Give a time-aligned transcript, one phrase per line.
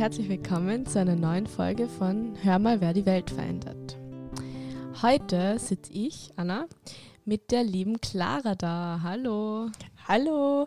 [0.00, 3.98] herzlich willkommen zu einer neuen Folge von Hör mal, wer die Welt verändert.
[5.02, 6.68] Heute sitze ich, Anna,
[7.26, 9.00] mit der lieben Clara da.
[9.02, 9.68] Hallo.
[10.08, 10.66] Hallo.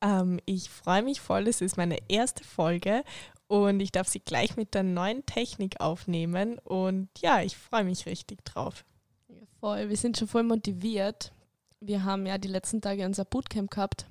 [0.00, 1.46] Ähm, ich freue mich voll.
[1.46, 3.04] Es ist meine erste Folge
[3.46, 6.58] und ich darf sie gleich mit der neuen Technik aufnehmen.
[6.58, 8.84] Und ja, ich freue mich richtig drauf.
[9.28, 9.90] Ja, voll.
[9.90, 11.32] Wir sind schon voll motiviert.
[11.78, 14.06] Wir haben ja die letzten Tage unser Bootcamp gehabt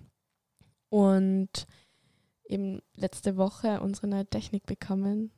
[0.88, 1.68] und
[2.52, 5.32] eben letzte Woche unsere neue Technik bekommen.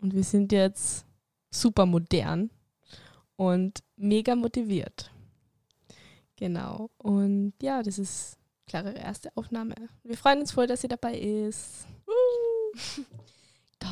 [0.00, 1.04] Und wir sind jetzt
[1.50, 2.50] super modern
[3.36, 5.10] und mega motiviert.
[6.36, 6.90] Genau.
[6.96, 9.74] Und ja, das ist klare erste Aufnahme.
[10.04, 11.86] Wir freuen uns voll, dass sie dabei ist.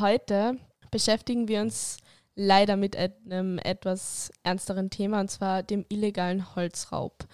[0.01, 0.57] Heute
[0.91, 1.99] beschäftigen wir uns
[2.37, 7.27] leider mit einem etwas ernsteren Thema, und zwar dem illegalen Holzraub.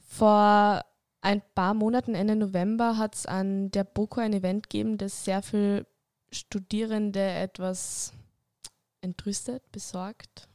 [0.00, 0.82] Vor
[1.20, 5.42] ein paar Monaten, Ende November, hat es an der BOKO ein Event gegeben, das sehr
[5.42, 5.86] viele
[6.30, 8.12] Studierende etwas
[9.00, 10.48] entrüstet, besorgt,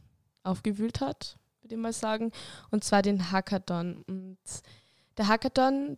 [0.44, 2.31] aufgewühlt hat, würde ich mal sagen.
[2.69, 4.03] Und zwar den Hackathon.
[4.08, 4.38] Und
[5.17, 5.97] der Hackathon,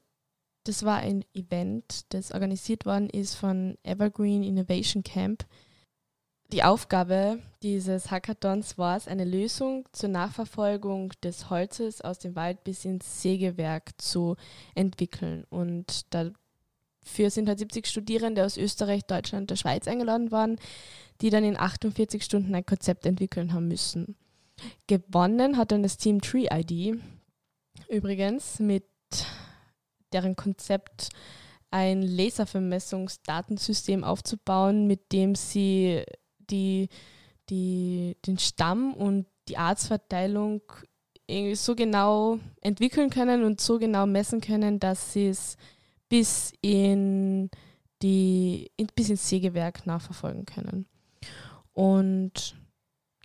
[0.63, 5.45] das war ein Event, das organisiert worden ist von Evergreen Innovation Camp
[6.53, 12.63] die Aufgabe dieses Hackathons war es, eine Lösung zur Nachverfolgung des Holzes aus dem Wald
[12.63, 14.35] bis ins Sägewerk zu
[14.75, 15.45] entwickeln.
[15.49, 20.59] Und dafür sind halt 70 Studierende aus Österreich, Deutschland und der Schweiz eingeladen worden,
[21.21, 24.15] die dann in 48 Stunden ein Konzept entwickeln haben müssen.
[24.85, 26.99] Gewonnen hat dann das Team Tree ID,
[27.89, 28.85] übrigens mit
[30.11, 31.09] deren Konzept
[31.71, 36.03] ein Laservermessungsdatensystem aufzubauen, mit dem sie
[36.53, 36.89] die,
[37.49, 40.61] die, den Stamm und die Arztverteilung
[41.27, 45.57] irgendwie so genau entwickeln können und so genau messen können, dass sie es
[46.09, 47.49] bis in
[48.01, 50.85] die in, bis ins Sägewerk nachverfolgen können.
[51.72, 52.55] Und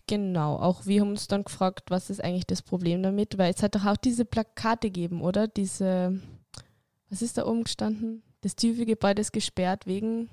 [0.07, 3.63] genau, auch wir haben uns dann gefragt, was ist eigentlich das Problem damit, weil es
[3.63, 5.49] hat doch auch diese Plakate gegeben, oder?
[5.49, 6.21] Diese,
[7.11, 8.23] was ist da oben gestanden?
[8.41, 10.31] Das tiefe Gebäude ist gesperrt wegen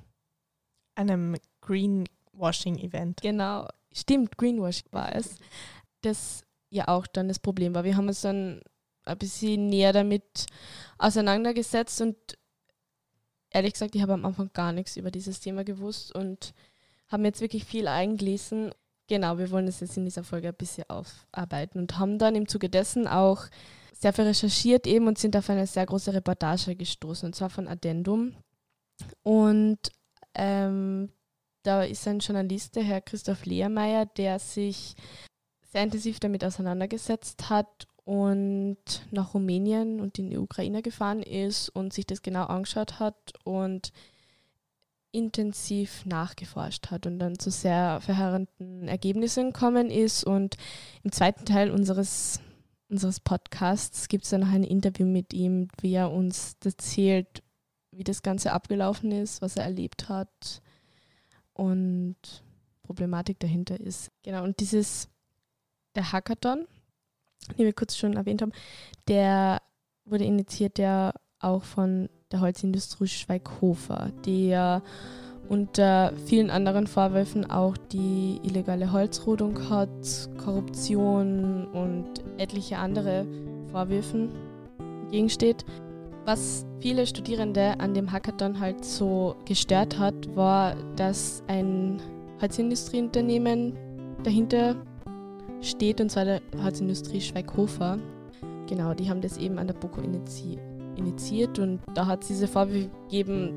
[0.96, 3.22] einem Green Greenwashing-Event.
[3.22, 5.38] Genau, stimmt, Greenwashing war es.
[6.02, 7.84] Das ja auch dann das Problem war.
[7.84, 8.62] Wir haben uns dann
[9.06, 10.46] ein bisschen näher damit
[10.98, 12.18] auseinandergesetzt und
[13.52, 16.54] ehrlich gesagt, ich habe am Anfang gar nichts über dieses Thema gewusst und
[17.08, 18.72] haben jetzt wirklich viel eingelesen.
[19.08, 22.48] Genau, wir wollen das jetzt in dieser Folge ein bisschen aufarbeiten und haben dann im
[22.48, 23.46] Zuge dessen auch
[23.94, 27.68] sehr viel recherchiert eben und sind auf eine sehr große Reportage gestoßen, und zwar von
[27.68, 28.36] Addendum.
[29.24, 29.80] Und
[30.34, 31.10] ähm,
[31.66, 34.96] da ist ein Journalist, der Herr Christoph Lehrmeier, der sich
[35.72, 38.78] sehr intensiv damit auseinandergesetzt hat und
[39.12, 43.92] nach Rumänien und in die Ukraine gefahren ist und sich das genau angeschaut hat und
[45.12, 50.24] intensiv nachgeforscht hat und dann zu sehr verheerenden Ergebnissen gekommen ist.
[50.24, 50.58] Und
[51.04, 52.42] im zweiten Teil unseres,
[52.90, 57.42] unseres Podcasts gibt es dann noch ein Interview mit ihm, wie er uns erzählt,
[57.92, 60.62] wie das Ganze abgelaufen ist, was er erlebt hat
[61.56, 62.16] und
[62.84, 64.12] Problematik dahinter ist.
[64.24, 65.10] Genau, und dieses,
[65.96, 66.68] der Hackathon,
[67.58, 68.52] den wir kurz schon erwähnt haben,
[69.08, 69.62] der
[70.06, 74.82] wurde initiiert ja auch von der Holzindustrie Schweighofer, die ja
[75.48, 82.06] unter vielen anderen Vorwürfen auch die illegale Holzrodung hat, Korruption und
[82.38, 83.26] etliche andere
[83.72, 84.30] Vorwürfen
[85.04, 85.66] entgegensteht.
[86.26, 92.02] Was viele Studierende an dem Hackathon halt so gestört hat, war, dass ein
[92.42, 93.74] Holzindustrieunternehmen
[94.24, 94.76] dahinter
[95.62, 98.00] steht, und zwar der Holzindustrie Schweighofer.
[98.68, 100.58] Genau, die haben das eben an der BOKO inizi
[100.96, 103.52] initiiert und da hat es diese Vorwürfe gegeben,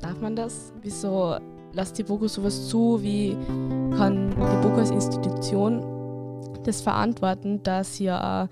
[0.00, 0.72] darf man das?
[0.80, 1.36] Wieso
[1.74, 3.02] lasst die BOKO sowas zu?
[3.02, 3.36] Wie
[3.98, 5.91] kann die BOKO als Institution
[6.64, 8.48] das verantworten, dass ja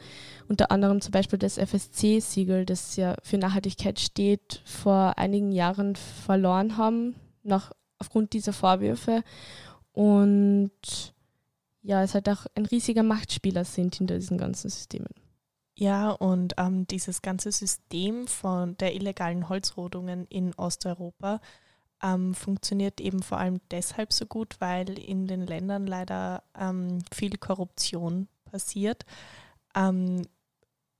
[0.48, 6.76] unter anderem zum Beispiel das FSC-Siegel, das ja für Nachhaltigkeit steht, vor einigen Jahren verloren
[6.76, 9.22] haben, nach, aufgrund dieser Vorwürfe.
[9.92, 11.14] Und
[11.82, 15.14] ja, es halt auch ein riesiger Machtspieler sind hinter diesen ganzen Systemen.
[15.76, 21.40] Ja, und ähm, dieses ganze System von der illegalen Holzrodungen in Osteuropa
[22.02, 27.36] ähm, funktioniert eben vor allem deshalb so gut, weil in den Ländern leider ähm, viel
[27.36, 29.04] Korruption passiert.
[29.74, 30.22] Ähm,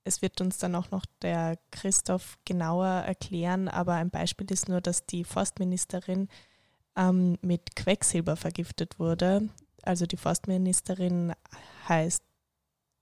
[0.03, 4.81] es wird uns dann auch noch der Christoph genauer erklären, aber ein Beispiel ist nur,
[4.81, 6.27] dass die Forstministerin
[6.95, 9.49] ähm, mit Quecksilber vergiftet wurde.
[9.83, 11.33] Also die Forstministerin
[11.87, 12.23] heißt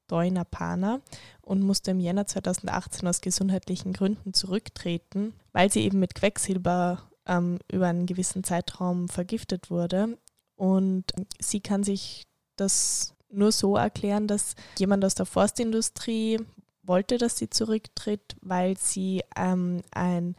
[0.07, 1.01] Doina Pana
[1.41, 7.59] und musste im Jänner 2018 aus gesundheitlichen Gründen zurücktreten, weil sie eben mit Quecksilber ähm,
[7.71, 10.17] über einen gewissen Zeitraum vergiftet wurde.
[10.55, 11.05] Und
[11.39, 12.27] sie kann sich
[12.57, 16.39] das nur so erklären, dass jemand aus der Forstindustrie
[16.83, 20.35] wollte, dass sie zurücktritt, weil sie ähm, ein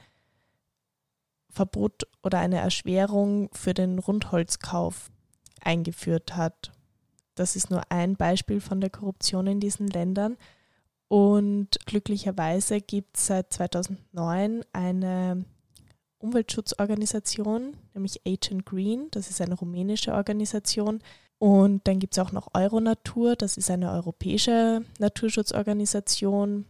[1.49, 5.11] Verbot oder eine Erschwerung für den Rundholzkauf
[5.63, 6.73] eingeführt hat.
[7.35, 10.37] Das ist nur ein Beispiel von der Korruption in diesen Ländern.
[11.09, 15.45] Und glücklicherweise gibt es seit 2009 eine
[16.21, 19.09] Umweltschutzorganisation, nämlich Agent Green.
[19.11, 21.01] Das ist eine rumänische Organisation.
[21.39, 26.67] Und dann gibt es auch noch Euronatur, das ist eine europäische Naturschutzorganisation.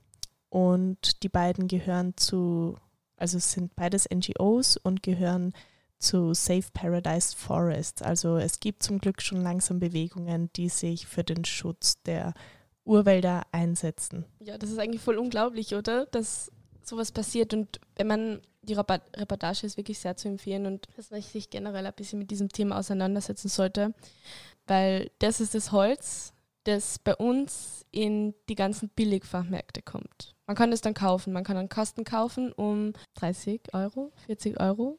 [0.49, 2.77] Und die beiden gehören zu,
[3.17, 5.53] also sind beides NGOs und gehören
[5.99, 8.03] zu Safe Paradise Forest.
[8.03, 12.33] Also es gibt zum Glück schon langsam Bewegungen, die sich für den Schutz der
[12.85, 14.25] Urwälder einsetzen.
[14.39, 16.07] Ja, das ist eigentlich voll unglaublich, oder?
[16.07, 16.51] Dass
[16.83, 17.55] sowas passiert.
[17.55, 21.87] Und wenn man die Reportage ist wirklich sehr zu empfehlen und dass man sich generell
[21.87, 23.95] ein bisschen mit diesem Thema auseinandersetzen sollte,
[24.67, 26.33] weil das ist das Holz,
[26.65, 30.35] das bei uns in die ganzen Billigfachmärkte kommt.
[30.47, 34.99] Man kann es dann kaufen, man kann einen Kasten kaufen um 30 Euro, 40 Euro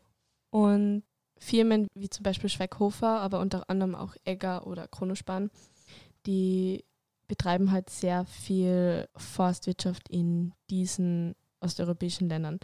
[0.49, 1.03] und
[1.37, 5.49] Firmen wie zum Beispiel Schweighofer, aber unter anderem auch Egger oder Kronospan,
[6.25, 6.83] die
[7.27, 12.59] betreiben halt sehr viel Forstwirtschaft in diesen osteuropäischen Ländern.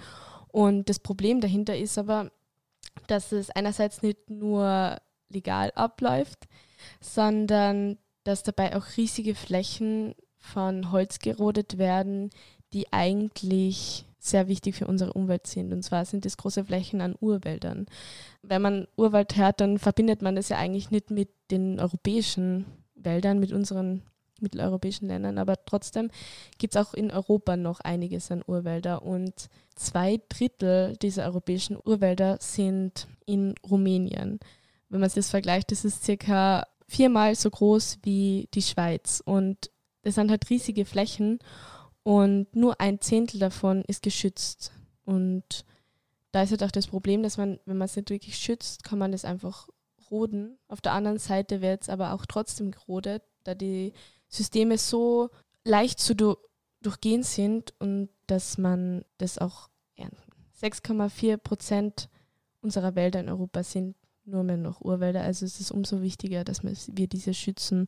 [0.57, 2.31] Und das Problem dahinter ist aber,
[3.05, 4.97] dass es einerseits nicht nur
[5.29, 6.47] legal abläuft,
[6.99, 12.31] sondern dass dabei auch riesige Flächen von Holz gerodet werden,
[12.73, 15.71] die eigentlich sehr wichtig für unsere Umwelt sind.
[15.71, 17.85] Und zwar sind es große Flächen an Urwäldern.
[18.41, 22.65] Wenn man Urwald hört, dann verbindet man das ja eigentlich nicht mit den europäischen
[22.95, 24.01] Wäldern, mit unseren
[24.41, 26.09] mitteleuropäischen Ländern, aber trotzdem
[26.57, 32.37] gibt es auch in Europa noch einiges an Urwälder und zwei Drittel dieser europäischen Urwälder
[32.41, 34.39] sind in Rumänien.
[34.89, 39.69] Wenn man sich das vergleicht, das ist circa viermal so groß wie die Schweiz und
[40.03, 41.39] das sind halt riesige Flächen
[42.03, 44.71] und nur ein Zehntel davon ist geschützt
[45.03, 45.65] und
[46.31, 48.99] da ist halt auch das Problem, dass man, wenn man es nicht wirklich schützt, kann
[48.99, 49.69] man das einfach
[50.11, 50.57] roden.
[50.67, 53.93] Auf der anderen Seite wird es aber auch trotzdem gerodet, da die
[54.29, 55.29] Systeme so
[55.63, 56.35] leicht zu du
[56.81, 60.31] durchgehen sind und dass man das auch ernten.
[60.61, 62.09] 6,4 Prozent
[62.61, 63.95] unserer Wälder in Europa sind
[64.25, 65.21] nur mehr noch Urwälder.
[65.21, 67.87] Also es ist umso wichtiger, dass wir diese schützen.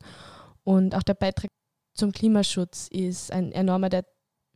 [0.64, 1.50] Und auch der Beitrag
[1.94, 4.06] zum Klimaschutz ist ein enormer, der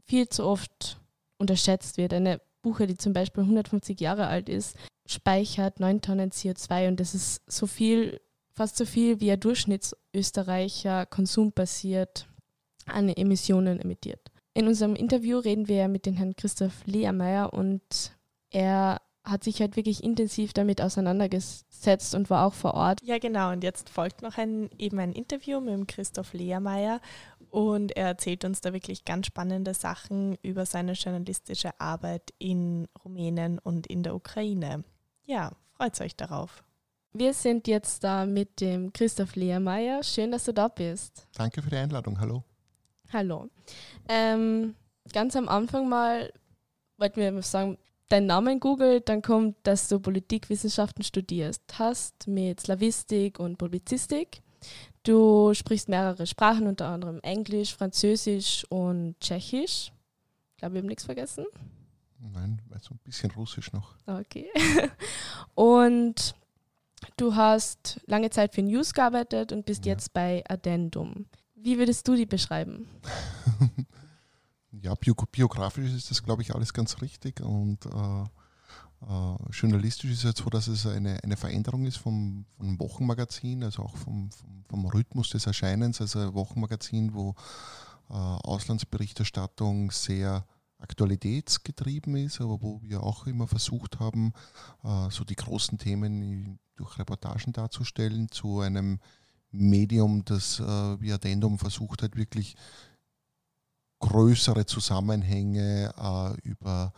[0.04, 1.00] viel zu oft
[1.38, 2.14] unterschätzt wird.
[2.14, 4.76] Eine Buche, die zum Beispiel 150 Jahre alt ist,
[5.06, 8.20] speichert 9 Tonnen CO2 und das ist so viel
[8.54, 12.26] fast so viel wie ein Durchschnittsösterreicher konsumbasiert
[12.86, 14.30] an Emissionen emittiert.
[14.54, 18.12] In unserem Interview reden wir mit dem Herrn Christoph Lehrmeier und
[18.50, 23.00] er hat sich halt wirklich intensiv damit auseinandergesetzt und war auch vor Ort.
[23.02, 23.50] Ja, genau.
[23.52, 27.00] Und jetzt folgt noch ein, eben ein Interview mit dem Christoph Lehrmeier
[27.50, 33.58] und er erzählt uns da wirklich ganz spannende Sachen über seine journalistische Arbeit in Rumänien
[33.58, 34.84] und in der Ukraine.
[35.24, 36.62] Ja, freut euch darauf.
[37.16, 40.02] Wir sind jetzt da mit dem Christoph Lehrmeier.
[40.02, 41.28] Schön, dass du da bist.
[41.34, 42.18] Danke für die Einladung.
[42.18, 42.42] Hallo.
[43.12, 43.48] Hallo.
[44.08, 44.74] Ähm,
[45.12, 46.32] ganz am Anfang mal
[46.98, 47.78] wollten wir sagen,
[48.08, 54.42] deinen Namen googelt, dann kommt, dass du Politikwissenschaften studierst hast mit Slavistik und Publizistik.
[55.04, 59.92] Du sprichst mehrere Sprachen, unter anderem Englisch, Französisch und Tschechisch.
[60.50, 61.44] Ich glaube, wir haben nichts vergessen.
[62.18, 63.94] Nein, so ein bisschen Russisch noch.
[64.06, 64.48] Okay.
[65.54, 66.34] und
[67.16, 69.92] Du hast lange Zeit für News gearbeitet und bist ja.
[69.92, 71.26] jetzt bei Addendum.
[71.54, 72.88] Wie würdest du die beschreiben?
[74.82, 78.24] ja, bio biografisch ist das, glaube ich, alles ganz richtig und äh,
[79.08, 83.64] äh, journalistisch ist es jetzt so, dass es eine, eine Veränderung ist vom, vom Wochenmagazin,
[83.64, 87.34] also auch vom, vom, vom Rhythmus des Erscheinens, also ein Wochenmagazin, wo
[88.10, 90.46] äh, Auslandsberichterstattung sehr
[90.78, 94.32] aktualitätsgetrieben ist, aber wo wir auch immer versucht haben,
[94.82, 99.00] äh, so die großen Themen durch Reportagen darzustellen, zu einem
[99.50, 102.56] Medium, das äh, wie Addendum versucht hat, wirklich
[104.00, 106.92] größere Zusammenhänge äh, über,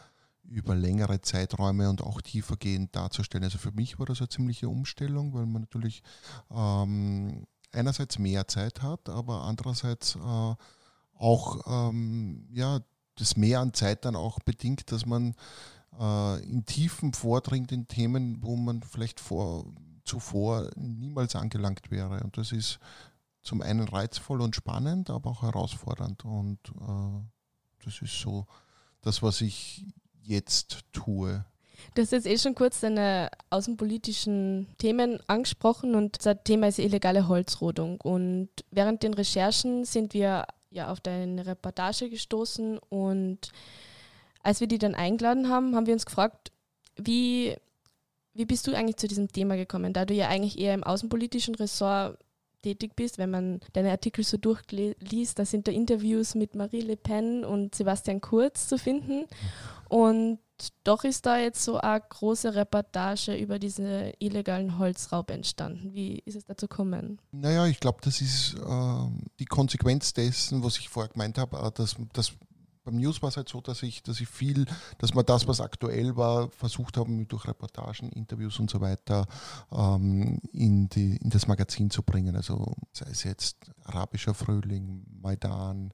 [0.45, 3.45] über längere Zeiträume und auch tiefergehend darzustellen.
[3.45, 6.03] Also für mich war das eine ziemliche Umstellung, weil man natürlich
[6.51, 10.55] ähm, einerseits mehr Zeit hat, aber andererseits äh,
[11.19, 12.81] auch ähm, ja,
[13.17, 15.35] das Mehr an Zeit dann auch bedingt, dass man
[15.99, 19.67] äh, in Tiefen vordringt in Themen, wo man vielleicht vor,
[20.05, 22.21] zuvor niemals angelangt wäre.
[22.23, 22.79] Und das ist
[23.43, 26.25] zum einen reizvoll und spannend, aber auch herausfordernd.
[26.25, 28.47] Und äh, das ist so
[29.01, 29.87] das, was ich
[30.23, 31.45] jetzt tue.
[31.95, 37.29] Du hast jetzt eh schon kurz deine außenpolitischen Themen angesprochen und das Thema ist illegale
[37.29, 38.01] Holzrodung.
[38.01, 43.53] Und während den Recherchen sind wir ja auf deine Reportage gestoßen und
[44.43, 46.53] als wir die dann eingeladen haben, haben wir uns gefragt,
[46.97, 47.57] wie,
[48.35, 51.55] wie bist du eigentlich zu diesem Thema gekommen, da du ja eigentlich eher im außenpolitischen
[51.55, 52.19] Ressort
[52.63, 56.97] tätig bist, wenn man deine Artikel so durchliest, da sind da Interviews mit Marie Le
[56.97, 59.27] Pen und Sebastian Kurz zu finden.
[59.89, 60.41] Und
[60.85, 65.95] doch ist da jetzt so eine große Reportage über diesen illegalen Holzraub entstanden.
[65.95, 67.21] Wie ist es dazu gekommen?
[67.31, 71.71] Naja, ich glaube, das ist äh, die Konsequenz dessen, was ich vorher gemeint habe, äh,
[71.73, 72.33] dass, dass
[72.87, 74.65] beim News war es halt so, dass ich, dass ich viel,
[74.99, 79.27] dass wir das, was aktuell war, versucht haben, durch Reportagen, Interviews und so weiter
[79.73, 82.37] ähm, in, die, in das Magazin zu bringen.
[82.37, 85.93] Also sei es jetzt arabischer Frühling, Maidan,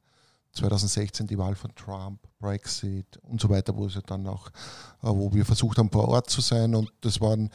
[0.52, 4.48] 2016 die Wahl von Trump, Brexit und so weiter, wo es ja dann auch,
[5.02, 7.48] äh, wo wir versucht haben, vor Ort zu sein und das waren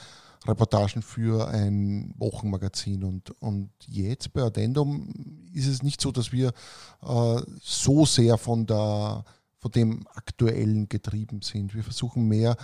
[0.47, 3.03] Reportagen für ein Wochenmagazin.
[3.03, 5.13] Und, und jetzt bei Addendum
[5.53, 6.53] ist es nicht so, dass wir
[7.01, 9.23] äh, so sehr von, der,
[9.59, 11.75] von dem Aktuellen getrieben sind.
[11.75, 12.55] Wir versuchen mehr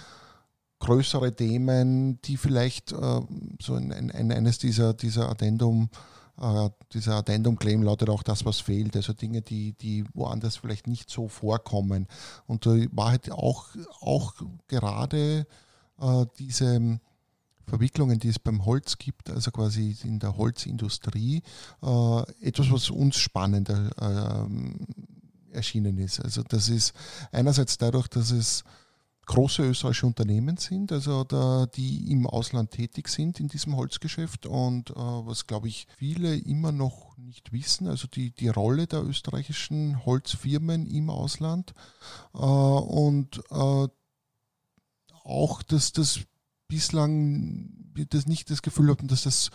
[0.79, 3.21] größere Themen, die vielleicht äh,
[3.61, 5.89] so ein, ein, eines dieser, dieser Addendum
[6.39, 11.09] äh, dieser Addendum-Claim lautet auch das, was fehlt, also Dinge, die, die woanders vielleicht nicht
[11.09, 12.07] so vorkommen.
[12.47, 13.67] Und da war halt auch,
[14.01, 14.33] auch
[14.67, 15.45] gerade
[15.99, 16.99] äh, diese
[17.65, 21.41] Verwicklungen, die es beim Holz gibt, also quasi in der Holzindustrie,
[21.81, 26.19] äh, etwas, was uns spannender äh, erschienen ist.
[26.19, 26.93] Also das ist
[27.31, 28.63] einerseits dadurch, dass es
[29.25, 34.89] große österreichische Unternehmen sind, also da, die im Ausland tätig sind in diesem Holzgeschäft und
[34.89, 40.05] äh, was glaube ich viele immer noch nicht wissen, also die, die Rolle der österreichischen
[40.05, 41.73] Holzfirmen im Ausland
[42.33, 43.87] äh, und äh,
[45.23, 46.19] auch, dass das
[46.73, 47.69] bislang
[48.09, 49.51] das nicht das Gefühl hatten, dass das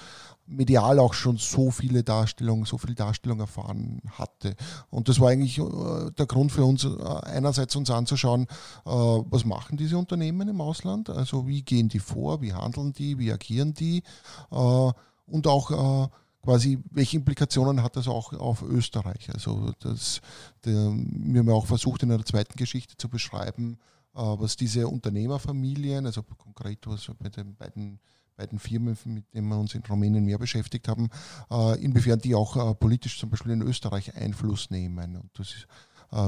[0.47, 4.55] medial auch schon so viele Darstellungen, so viel Darstellung erfahren hatte.
[4.91, 6.89] Und das war eigentlich äh, der Grund für uns, äh,
[7.25, 8.45] einerseits uns anzuschauen,
[8.87, 13.19] äh, was machen diese Unternehmen im Ausland, also wie gehen die vor, wie handeln die,
[13.19, 14.03] wie agieren die
[14.51, 16.11] und auch
[16.43, 19.29] quasi, welche Implikationen hat das auch auf Österreich?
[19.35, 20.21] Also das,
[20.63, 23.79] wir haben auch versucht, in einer zweiten Geschichte zu beschreiben,
[24.19, 28.01] was diese Unternehmerfamilien, also konkret was bei den beiden,
[28.37, 31.09] beiden Firmen, mit denen wir uns in Rumänien mehr beschäftigt haben,
[31.51, 35.17] äh, inwiefern die auch äh, politisch zum Beispiel in Österreich Einfluss nehmen.
[35.17, 35.67] Und das ist,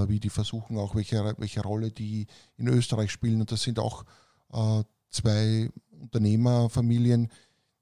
[0.08, 2.26] wie die versuchen, auch welche, welche Rolle die
[2.58, 3.40] in Österreich spielen.
[3.40, 4.04] Und das sind auch
[5.08, 7.28] zwei Unternehmerfamilien,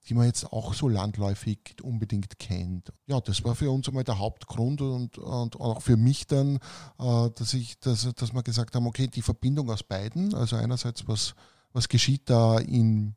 [0.09, 2.93] die man jetzt auch so landläufig unbedingt kennt.
[3.07, 6.57] Ja, das war für uns einmal der Hauptgrund und, und auch für mich dann,
[6.99, 11.07] äh, dass, ich, dass, dass wir gesagt haben, okay, die Verbindung aus beiden, also einerseits,
[11.07, 11.35] was,
[11.73, 13.17] was geschieht da im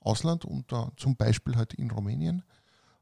[0.00, 2.44] Ausland und da zum Beispiel halt in Rumänien,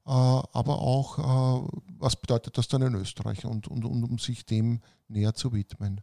[0.07, 1.69] äh, aber auch, äh,
[1.99, 6.01] was bedeutet das dann in Österreich und, und, und um sich dem näher zu widmen.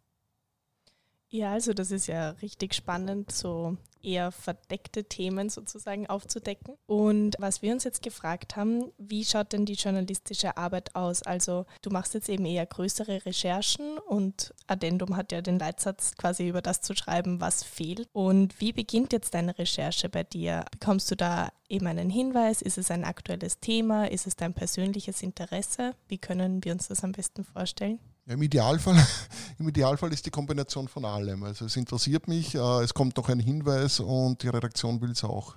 [1.30, 6.76] Ja, also das ist ja richtig spannend, so eher verdeckte Themen sozusagen aufzudecken.
[6.86, 11.24] Und was wir uns jetzt gefragt haben, wie schaut denn die journalistische Arbeit aus?
[11.24, 16.48] Also du machst jetzt eben eher größere Recherchen und Addendum hat ja den Leitsatz quasi
[16.48, 18.08] über das zu schreiben, was fehlt.
[18.14, 20.66] Und wie beginnt jetzt deine Recherche bei dir?
[20.72, 22.62] Bekommst du da eben einen Hinweis?
[22.62, 24.06] Ist es ein aktuelles Thema?
[24.06, 25.96] Ist es dein persönliches Interesse?
[26.08, 28.00] Wie können wir uns das am besten vorstellen?
[28.26, 28.96] Ja, im, Idealfall,
[29.60, 31.44] Im Idealfall ist die Kombination von allem.
[31.44, 35.24] Also es interessiert mich, äh, es kommt noch ein Hinweis und die Redaktion will es
[35.24, 35.56] auch.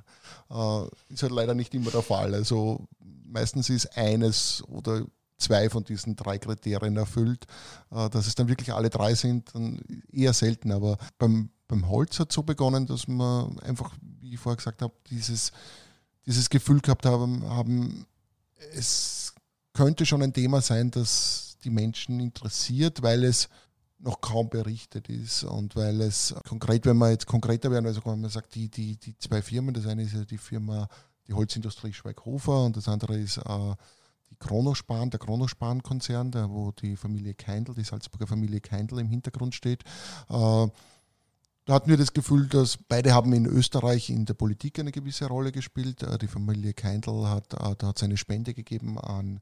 [0.50, 2.34] Äh, ist halt leider nicht immer der Fall.
[2.34, 2.86] Also
[3.24, 5.04] meistens ist eines oder
[5.38, 7.46] zwei von diesen drei Kriterien erfüllt.
[7.90, 9.80] Äh, dass es dann wirklich alle drei sind, dann
[10.12, 10.70] eher selten.
[10.70, 14.82] Aber beim, beim Holz hat es so begonnen, dass man einfach, wie ich vorher gesagt
[14.82, 15.52] habe, dieses,
[16.26, 18.06] dieses Gefühl gehabt haben, haben,
[18.74, 19.32] es
[19.72, 23.48] könnte schon ein Thema sein, das die Menschen interessiert, weil es
[24.00, 28.20] noch kaum berichtet ist und weil es konkret, wenn man jetzt konkreter werden, also wenn
[28.20, 30.88] man sagt, die, die, die zwei Firmen, das eine ist ja die Firma,
[31.26, 33.74] die Holzindustrie Schweighofer und das andere ist äh,
[34.30, 39.82] die Kronospan, der Kronospan-Konzern, wo die Familie Keindl, die Salzburger Familie Keindl im Hintergrund steht.
[40.28, 40.68] Äh,
[41.68, 45.26] da hatten wir das Gefühl, dass beide haben in Österreich in der Politik eine gewisse
[45.26, 46.02] Rolle gespielt.
[46.02, 49.40] Äh, die Familie Keindl hat, äh, da hat seine Spende gegeben an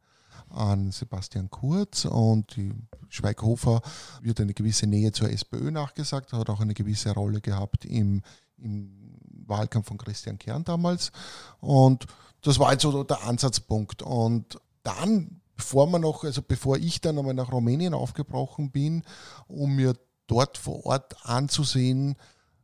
[0.50, 2.72] an Sebastian Kurz und die
[3.08, 3.82] Schweighofer
[4.22, 8.22] wird eine gewisse Nähe zur SPÖ nachgesagt, hat auch eine gewisse Rolle gehabt im,
[8.58, 11.12] im Wahlkampf von Christian Kern damals.
[11.60, 12.06] Und
[12.42, 14.02] das war jetzt so der Ansatzpunkt.
[14.02, 19.02] Und dann, bevor man noch, also bevor ich dann einmal nach Rumänien aufgebrochen bin,
[19.48, 19.94] um mir
[20.26, 22.16] dort vor Ort anzusehen,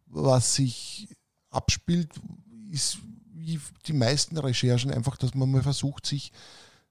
[0.06, 1.08] was sich
[1.50, 2.10] abspielt,
[2.70, 2.98] ist
[3.34, 6.32] wie die meisten Recherchen einfach, dass man mal versucht, sich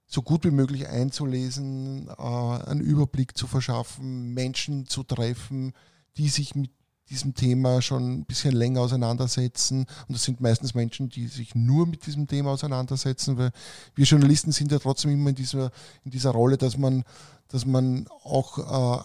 [0.06, 5.72] so gut wie möglich einzulesen, äh, einen Überblick zu verschaffen, Menschen zu treffen,
[6.16, 6.70] die sich mit
[7.10, 9.86] diesem Thema schon ein bisschen länger auseinandersetzen.
[10.08, 13.50] Und das sind meistens Menschen, die sich nur mit diesem Thema auseinandersetzen, weil
[13.94, 15.70] wir Journalisten sind ja trotzdem immer in dieser,
[16.04, 17.04] in dieser Rolle, dass man,
[17.48, 19.04] dass man auch äh,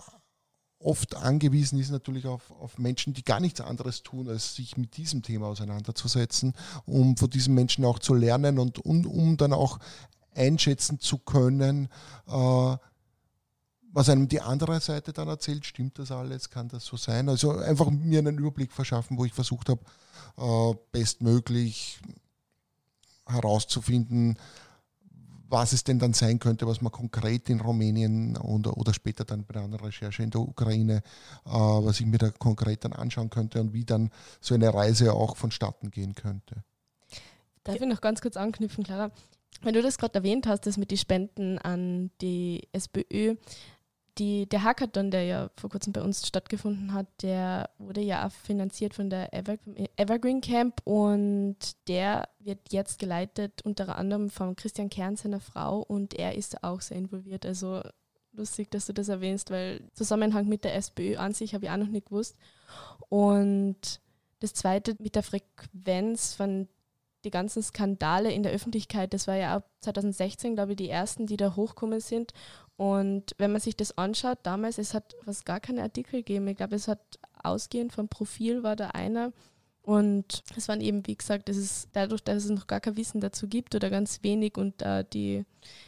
[0.80, 4.96] oft angewiesen ist natürlich auf, auf Menschen, die gar nichts anderes tun, als sich mit
[4.98, 6.54] diesem Thema auseinanderzusetzen,
[6.86, 9.80] um von diesen Menschen auch zu lernen und, und um dann auch
[10.38, 11.89] einschätzen zu können,
[12.27, 12.77] äh,
[13.91, 17.29] was einem die andere Seite dann erzählt, stimmt das alles, kann das so sein?
[17.29, 19.82] Also einfach mir einen Überblick verschaffen, wo ich versucht habe,
[20.38, 22.00] äh, bestmöglich
[23.25, 24.38] herauszufinden,
[25.50, 29.46] was es denn dann sein könnte, was man konkret in Rumänien und, oder später dann
[29.46, 31.01] bei anderen Recherche in der Ukraine,
[31.46, 35.13] äh, was ich mir da konkret dann anschauen könnte und wie dann so eine Reise
[35.13, 36.63] auch vonstatten gehen könnte.
[37.63, 39.12] Darf ich noch ganz kurz anknüpfen, Clara?
[39.62, 43.36] Wenn du das gerade erwähnt hast, das mit den Spenden an die SPÖ,
[44.18, 48.94] die, der Hackathon, der ja vor kurzem bei uns stattgefunden hat, der wurde ja finanziert
[48.94, 49.58] von der Ever
[49.96, 56.13] Evergreen Camp und der wird jetzt geleitet unter anderem von Christian Kern, seiner Frau, und
[56.16, 57.46] er ist auch sehr involviert.
[57.46, 57.82] Also
[58.34, 61.77] lustig, dass du das erwähnst, weil Zusammenhang mit der SPÖ an sich habe ich auch
[61.77, 62.38] noch nicht gewusst.
[63.10, 64.01] Und
[64.39, 66.68] das zweite mit der Frequenz von
[67.27, 71.27] die ganzen Skandale in der Öffentlichkeit, das war ja auch 2016, glaube ich, die ersten,
[71.27, 72.31] die da hochkommen sind.
[72.77, 76.48] Und wenn man sich das anschaut, damals, es hat fast gar keine Artikel gegeben.
[76.48, 77.01] Ich glaube, es hat
[77.43, 79.34] ausgehend vom Profil war da einer.
[79.81, 83.22] Und es waren eben, wie gesagt, das ist dadurch, dass es noch gar kein Wissen
[83.22, 85.46] dazu gibt oder ganz wenig und äh, die,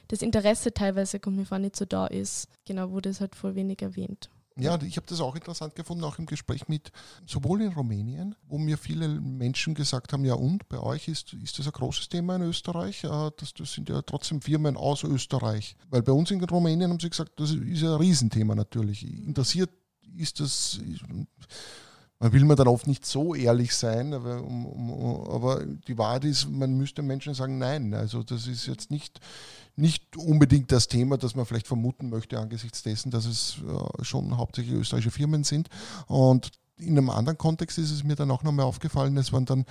[0.08, 2.48] das Interesse teilweise, kommt mir vor, nicht so da ist.
[2.66, 4.30] Genau, wurde es halt voll wenig erwähnt.
[4.62, 6.92] Ja, ich habe das auch interessant gefunden, auch im Gespräch mit,
[7.26, 11.60] sowohl in Rumänien, wo mir viele Menschen gesagt haben, ja und, bei euch ist, ist
[11.60, 15.76] das ein großes Thema in Österreich, äh, das, das sind ja trotzdem Firmen aus Österreich.
[15.90, 19.06] Weil bei uns in Rumänien haben sie gesagt, das ist ein Riesenthema natürlich.
[19.06, 19.70] Interessiert
[20.18, 20.80] ist das,
[22.20, 26.26] man will man dann oft nicht so ehrlich sein, aber, um, um, aber, die Wahrheit
[26.26, 29.20] ist, man müsste Menschen sagen, nein, also das ist jetzt nicht
[29.80, 34.38] nicht unbedingt das Thema, das man vielleicht vermuten möchte angesichts dessen, dass es äh, schon
[34.38, 35.70] hauptsächlich österreichische Firmen sind.
[36.08, 39.66] Und in einem anderen Kontext ist es mir dann auch nochmal aufgefallen, es waren dann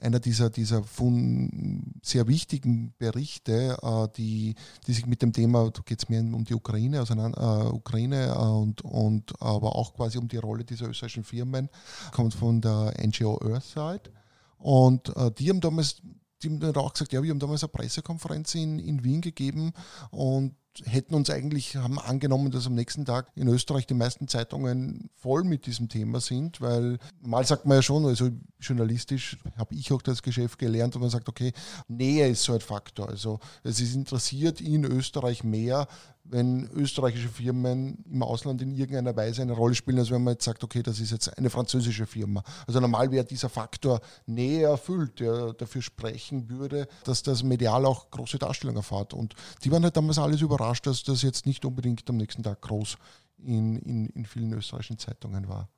[0.00, 4.54] einer dieser, dieser von sehr wichtigen Berichte, äh, die,
[4.86, 8.34] die sich mit dem Thema, da geht es mehr um die Ukraine, auseinander, äh, Ukraine
[8.34, 11.68] äh, und, und aber auch quasi um die Rolle dieser österreichischen Firmen,
[12.12, 14.10] kommt von der NGO Earthside.
[14.58, 16.02] Und äh, die haben damals
[16.42, 19.72] die haben dann auch gesagt, ja, wir haben damals eine Pressekonferenz in, in Wien gegeben
[20.10, 25.10] und hätten uns eigentlich, haben angenommen, dass am nächsten Tag in Österreich die meisten Zeitungen
[25.16, 29.92] voll mit diesem Thema sind, weil mal sagt man ja schon, also journalistisch habe ich
[29.92, 31.52] auch das Geschäft gelernt und man sagt, okay,
[31.88, 33.08] Nähe ist so ein Faktor.
[33.08, 35.86] Also es ist interessiert in Österreich mehr,
[36.30, 40.44] wenn österreichische Firmen im Ausland in irgendeiner Weise eine Rolle spielen, als wenn man jetzt
[40.44, 42.42] sagt, okay, das ist jetzt eine französische Firma.
[42.66, 48.10] Also normal wäre dieser Faktor näher erfüllt, der dafür sprechen würde, dass das medial auch
[48.10, 49.14] große Darstellung erfahrt.
[49.14, 52.60] Und die waren halt damals alles überrascht, dass das jetzt nicht unbedingt am nächsten Tag
[52.62, 52.96] groß
[53.38, 55.68] in, in, in vielen österreichischen Zeitungen war.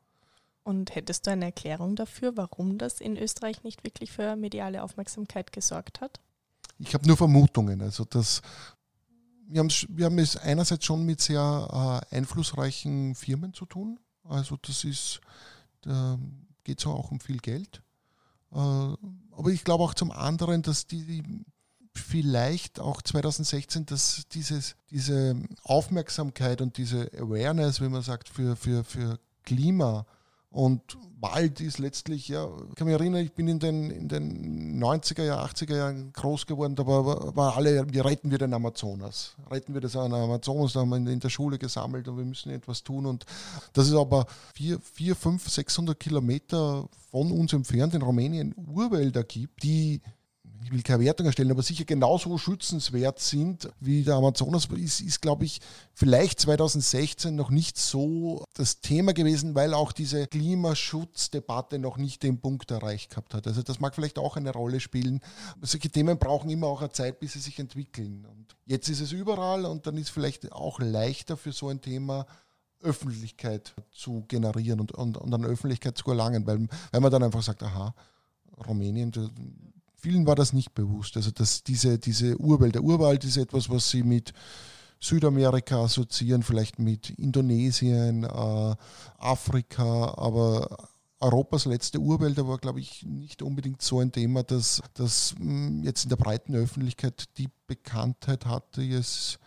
[0.63, 5.53] Und hättest du eine Erklärung dafür, warum das in Österreich nicht wirklich für mediale Aufmerksamkeit
[5.53, 6.21] gesorgt hat?
[6.79, 7.81] Ich habe nur Vermutungen.
[7.81, 8.43] Also das
[9.51, 13.99] wir, haben, wir haben es einerseits schon mit sehr äh, einflussreichen Firmen zu tun.
[14.25, 15.21] Also das ist,
[15.83, 16.19] da
[16.63, 17.83] geht es auch um viel Geld.
[18.53, 21.45] Äh, aber ich glaube auch zum anderen, dass die
[21.95, 28.85] vielleicht auch 2016, dass dieses, diese Aufmerksamkeit und diese Awareness, wie man sagt, für, für,
[28.85, 30.07] für Klima
[30.51, 34.83] und Wald ist letztlich, ja, ich kann mich erinnern, ich bin in den, in den
[34.83, 39.37] 90er Jahren, 80er Jahren groß geworden, da war, war alle, wie retten wir den Amazonas?
[39.51, 40.73] Retten wir das an Amazonas?
[40.73, 43.07] Da haben wir in der Schule gesammelt und wir müssen etwas tun.
[43.07, 43.27] Und
[43.75, 49.63] das ist aber vier, vier fünf, 600 Kilometer von uns entfernt in Rumänien Urwälder gibt,
[49.63, 50.01] die
[50.63, 55.23] ich will keine Wertung erstellen, aber sicher genauso schützenswert sind wie der Amazonas, ist, ist
[55.23, 55.61] glaube ich,
[55.95, 62.41] vielleicht 2016 noch nicht so das Thema gewesen, weil auch diese Klimaschutzdebatte noch nicht den
[62.41, 63.47] Punkt erreicht gehabt hat.
[63.47, 65.21] Also das mag vielleicht auch eine Rolle spielen.
[65.63, 68.27] Solche Themen brauchen immer auch eine Zeit, bis sie sich entwickeln.
[68.27, 72.27] Und jetzt ist es überall und dann ist vielleicht auch leichter für so ein Thema
[72.83, 77.43] Öffentlichkeit zu generieren und, und, und an Öffentlichkeit zu erlangen, weil, weil man dann einfach
[77.43, 77.95] sagt, aha,
[78.67, 79.13] Rumänien,
[80.01, 81.17] Vielen war das nicht bewusst.
[81.17, 84.33] Also dass diese, diese Urwald, der Urwald ist etwas, was sie mit
[84.99, 88.77] Südamerika assoziieren, vielleicht mit Indonesien, äh,
[89.19, 90.89] Afrika, aber
[91.21, 96.05] Europas letzte Urwälder war, glaube ich, nicht unbedingt so ein Thema, dass das hm, jetzt
[96.05, 99.39] in der breiten Öffentlichkeit die Bekanntheit hatte, die es,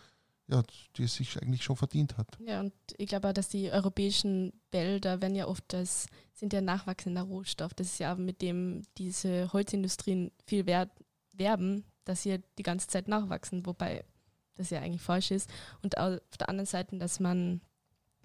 [0.48, 0.62] ja,
[0.96, 2.28] die es sich eigentlich schon verdient hat.
[2.46, 6.60] Ja, und ich glaube auch, dass die europäischen Wälder werden ja oft als, sind ja
[6.60, 7.72] nachwachsender Rohstoff.
[7.74, 10.90] Das ist ja mit dem diese Holzindustrien viel wert,
[11.32, 14.04] werben, dass sie die ganze Zeit nachwachsen, wobei
[14.54, 15.50] das ja eigentlich falsch ist.
[15.82, 17.60] Und auf der anderen Seite, dass man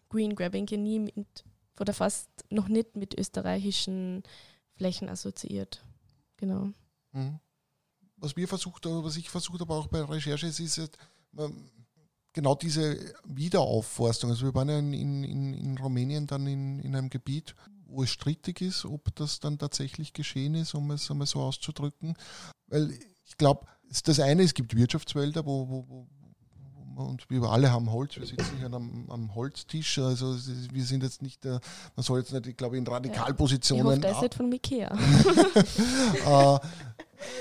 [0.10, 1.45] Green Grabbing ja nie mit,
[1.79, 4.23] oder fast noch nicht mit österreichischen
[4.75, 5.84] Flächen assoziiert.
[6.38, 6.69] Genau.
[7.13, 7.39] Mhm.
[8.17, 10.97] Was wir versucht, oder was ich versucht habe auch bei der Recherche, ist, ist
[12.34, 14.30] genau diese Wiederaufforstung.
[14.30, 17.56] Also wir waren ja in, in, in Rumänien dann in, in einem Gebiet,
[17.88, 22.15] wo es strittig ist, ob das dann tatsächlich geschehen ist, um es einmal so auszudrücken.
[22.68, 22.92] Weil
[23.26, 23.65] ich glaube,
[24.04, 26.08] das eine, es gibt Wirtschaftswälder, wo, wo, wo
[27.00, 31.22] und wir alle haben Holz, wir sitzen hier am, am Holztisch, also wir sind jetzt
[31.22, 31.62] nicht, man
[31.98, 34.02] soll jetzt nicht, ich glaube, in Radikalpositionen.
[34.02, 34.92] Ja, ich hoffe, das ist von Ikea.
[36.58, 36.60] äh,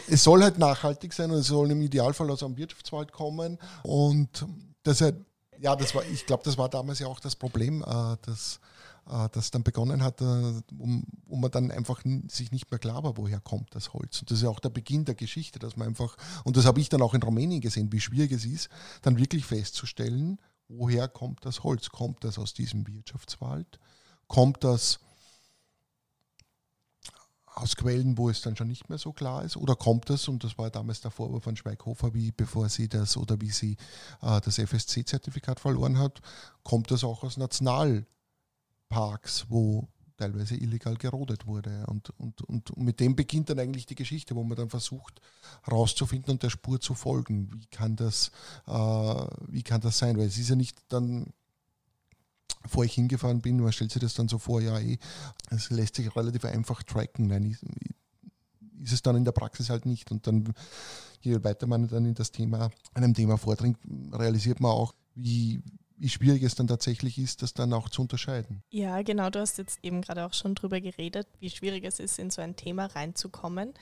[0.09, 4.47] es soll halt nachhaltig sein und es soll im Idealfall aus einem Wirtschaftswald kommen und
[4.83, 5.17] das halt,
[5.61, 8.61] ja, das war, ich glaube, das war damals ja auch das Problem, äh, dass
[9.09, 10.25] äh, das dann begonnen hat, äh,
[10.79, 14.21] um, wo man dann einfach sich nicht mehr klar war, woher kommt das Holz.
[14.21, 16.81] Und das ist ja auch der Beginn der Geschichte, dass man einfach, und das habe
[16.81, 18.69] ich dann auch in Rumänien gesehen, wie schwierig es ist,
[19.03, 20.39] dann wirklich festzustellen,
[20.69, 21.89] woher kommt das Holz?
[21.89, 23.79] Kommt das aus diesem Wirtschaftswald?
[24.27, 25.01] Kommt das
[27.59, 29.57] aus Quellen, wo es dann schon nicht mehr so klar ist?
[29.57, 33.17] Oder kommt das, und das war damals der Vorwurf von Schweighofer, wie bevor sie das
[33.17, 33.77] oder wie sie
[34.23, 36.21] äh, das FSC-Zertifikat verloren hat,
[36.63, 38.07] kommt das auch aus National-
[38.89, 41.85] Parks, wo teilweise illegal gerodet wurde.
[41.87, 45.21] Und, und, und mit dem beginnt dann eigentlich die Geschichte, wo man dann versucht
[45.63, 47.51] herauszufinden und der Spur zu folgen.
[47.53, 48.33] Wie kann das,
[48.67, 50.19] äh, wie kann das sein?
[50.19, 51.33] Weil es ist ja nicht dann,
[52.69, 54.99] bevor ich hingefahren bin, man stellt sich das dann so vor, ja, eh,
[55.51, 57.29] es lässt sich relativ einfach tracken.
[57.29, 57.65] Nein, ist,
[58.83, 60.11] ist es dann in der Praxis halt nicht.
[60.11, 60.53] Und dann,
[61.23, 63.79] je weiter man dann in das Thema, einem Thema vordringt,
[64.13, 65.63] realisiert man auch, wie,
[65.97, 68.63] wie schwierig es dann tatsächlich ist, das dann auch zu unterscheiden.
[68.71, 72.19] Ja, genau, du hast jetzt eben gerade auch schon drüber geredet, wie schwierig es ist,
[72.19, 73.73] in so ein Thema reinzukommen.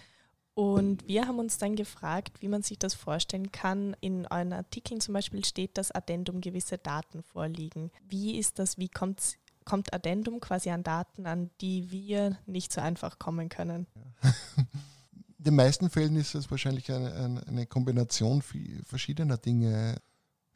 [0.57, 3.95] Und wir haben uns dann gefragt, wie man sich das vorstellen kann.
[4.01, 7.91] In euren Artikeln zum Beispiel steht, dass Addendum gewisse Daten vorliegen.
[8.09, 12.81] Wie ist das, wie kommt, kommt Addendum quasi an Daten, an die wir nicht so
[12.81, 13.87] einfach kommen können?
[14.23, 14.33] In
[15.45, 18.43] den meisten Fällen ist es wahrscheinlich eine, eine Kombination
[18.83, 19.97] verschiedener Dinge.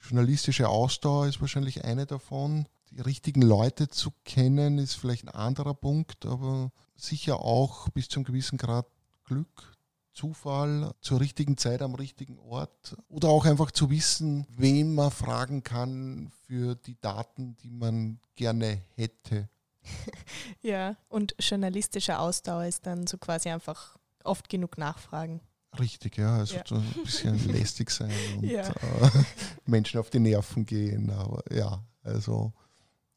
[0.01, 2.67] Journalistische Ausdauer ist wahrscheinlich eine davon.
[2.91, 8.21] Die richtigen Leute zu kennen ist vielleicht ein anderer Punkt, aber sicher auch bis zu
[8.21, 8.87] einem gewissen Grad
[9.25, 9.77] Glück,
[10.13, 15.63] Zufall, zur richtigen Zeit am richtigen Ort oder auch einfach zu wissen, wen man fragen
[15.63, 19.49] kann für die Daten, die man gerne hätte.
[20.63, 25.41] ja, und journalistische Ausdauer ist dann so quasi einfach oft genug nachfragen.
[25.79, 26.39] Richtig, ja.
[26.39, 26.63] Also ja.
[26.67, 28.69] so ein bisschen lästig sein und ja.
[28.69, 29.11] äh,
[29.67, 31.11] Menschen auf die Nerven gehen.
[31.11, 32.53] Aber ja, also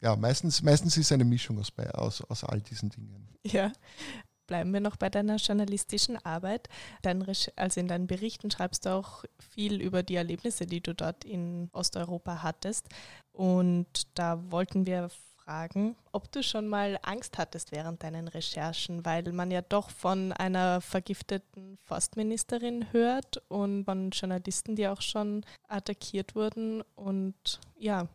[0.02, 3.28] ja, meistens, meistens ist eine Mischung aus, aus, aus all diesen Dingen.
[3.46, 3.72] Ja.
[4.48, 6.68] Bleiben wir noch bei deiner journalistischen Arbeit.
[7.02, 7.26] Dein,
[7.56, 11.70] also in deinen Berichten schreibst du auch viel über die Erlebnisse, die du dort in
[11.72, 12.88] Osteuropa hattest.
[13.32, 15.10] Und da wollten wir
[15.44, 20.32] fragen, ob du schon mal Angst hattest während deinen Recherchen, weil man ja doch von
[20.32, 26.82] einer vergifteten Forstministerin hört und von Journalisten, die auch schon attackiert wurden.
[26.96, 28.08] Und ja,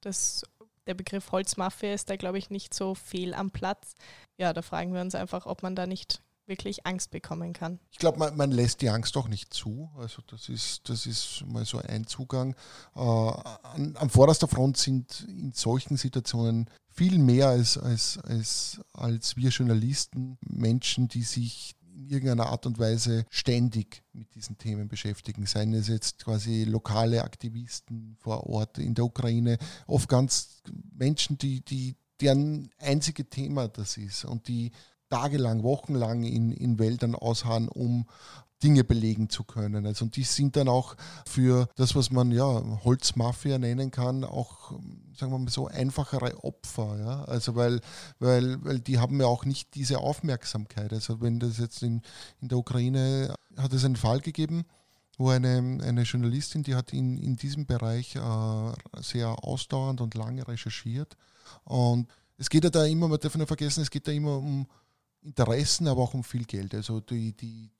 [0.00, 0.44] das,
[0.86, 3.94] der Begriff Holzmafia ist da, glaube ich, nicht so fehl am Platz.
[4.36, 7.78] Ja, da fragen wir uns einfach, ob man da nicht wirklich Angst bekommen kann.
[7.90, 9.90] Ich glaube, man, man, lässt die Angst doch nicht zu.
[9.96, 12.56] Also das ist, das ist mal so ein Zugang.
[12.96, 19.36] Äh, an, am vorderster Front sind in solchen Situationen viel mehr als, als, als, als
[19.36, 25.46] wir Journalisten Menschen, die sich in irgendeiner Art und Weise ständig mit diesen Themen beschäftigen.
[25.46, 30.62] Seien es jetzt quasi lokale Aktivisten vor Ort in der Ukraine, oft ganz
[30.96, 34.72] Menschen, die, die, deren einzige Thema das ist und die
[35.12, 38.06] tagelang, wochenlang in, in Wäldern ausharren, um
[38.62, 39.84] Dinge belegen zu können.
[39.84, 40.96] Also und die sind dann auch
[41.26, 44.72] für das, was man ja Holzmafia nennen kann, auch
[45.16, 46.96] sagen wir mal so einfachere Opfer.
[46.98, 47.24] Ja?
[47.24, 47.80] Also weil,
[48.20, 50.92] weil, weil die haben ja auch nicht diese Aufmerksamkeit.
[50.92, 52.00] Also wenn das jetzt in,
[52.40, 54.64] in der Ukraine hat es einen Fall gegeben,
[55.18, 58.72] wo eine, eine Journalistin, die hat in, in diesem Bereich äh,
[59.02, 61.16] sehr ausdauernd und lange recherchiert.
[61.64, 64.66] Und es geht ja da immer, man darf nicht vergessen, es geht da immer um
[65.22, 66.74] Interessen, aber auch um viel Geld.
[66.74, 67.70] Also die, die,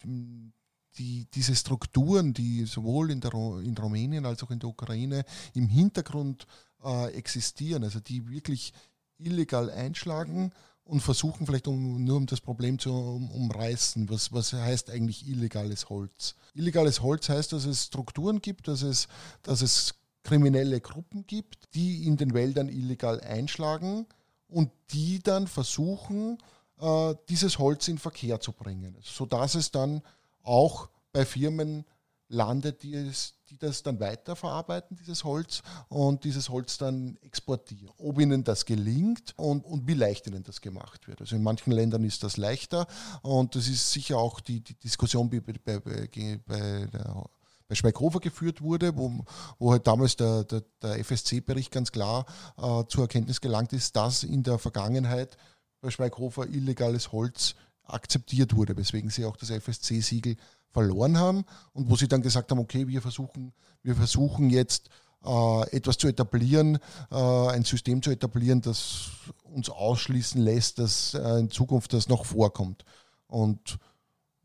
[0.98, 5.24] die, diese Strukturen, die sowohl in, der, in Rumänien als auch in der Ukraine
[5.54, 6.46] im Hintergrund
[6.84, 8.72] äh, existieren, also die wirklich
[9.18, 10.52] illegal einschlagen
[10.84, 15.28] und versuchen vielleicht um, nur um das Problem zu um, umreißen, was, was heißt eigentlich
[15.28, 16.34] illegales Holz?
[16.54, 19.08] Illegales Holz heißt, dass es Strukturen gibt, dass es,
[19.42, 24.06] dass es kriminelle Gruppen gibt, die in den Wäldern illegal einschlagen
[24.48, 26.38] und die dann versuchen,
[27.28, 30.02] dieses Holz in Verkehr zu bringen, sodass es dann
[30.42, 31.84] auch bei Firmen
[32.28, 37.90] landet, die, es, die das dann weiterverarbeiten, dieses Holz, und dieses Holz dann exportieren.
[37.98, 41.20] Ob ihnen das gelingt und, und wie leicht ihnen das gemacht wird.
[41.20, 42.86] Also in manchen Ländern ist das leichter
[43.20, 47.24] und das ist sicher auch die, die Diskussion, bei, bei, bei der
[47.68, 49.24] bei Schweighofer geführt wurde, wo,
[49.58, 52.26] wo halt damals der, der, der FSC-Bericht ganz klar
[52.58, 55.38] äh, zur Erkenntnis gelangt ist, dass in der Vergangenheit
[55.82, 60.36] bei Schweighofer illegales Holz akzeptiert wurde, weswegen sie auch das FSC-Siegel
[60.70, 64.88] verloren haben und wo sie dann gesagt haben, okay, wir versuchen, wir versuchen jetzt
[65.24, 66.78] äh, etwas zu etablieren,
[67.10, 69.10] äh, ein System zu etablieren, das
[69.42, 72.84] uns ausschließen lässt, dass äh, in Zukunft das noch vorkommt.
[73.26, 73.78] Und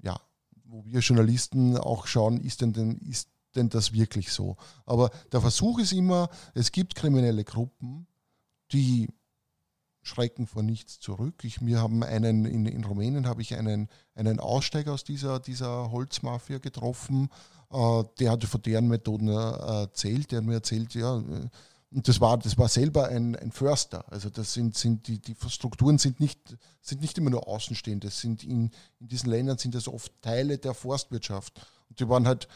[0.02, 0.20] ja,
[0.66, 4.58] wo wir Journalisten auch schauen, ist denn, denn, ist denn das wirklich so?
[4.86, 8.08] Aber der Versuch ist immer, es gibt kriminelle Gruppen,
[8.72, 9.08] die
[10.08, 11.44] schrecken vor nichts zurück.
[11.44, 15.92] Ich, wir haben einen, in, in Rumänien habe ich einen, einen Aussteiger aus dieser, dieser
[15.92, 17.30] Holzmafia getroffen,
[17.72, 21.50] äh, der hatte von deren Methoden äh, erzählt, der hat mir erzählt, ja, äh,
[21.90, 24.04] und das war, das war selber ein, ein Förster.
[24.12, 28.04] Also das sind, sind die, die Strukturen sind nicht, sind nicht immer nur außenstehend.
[28.04, 31.66] Das sind in, in diesen Ländern sind das oft Teile der Forstwirtschaft.
[31.90, 32.50] Und die waren halt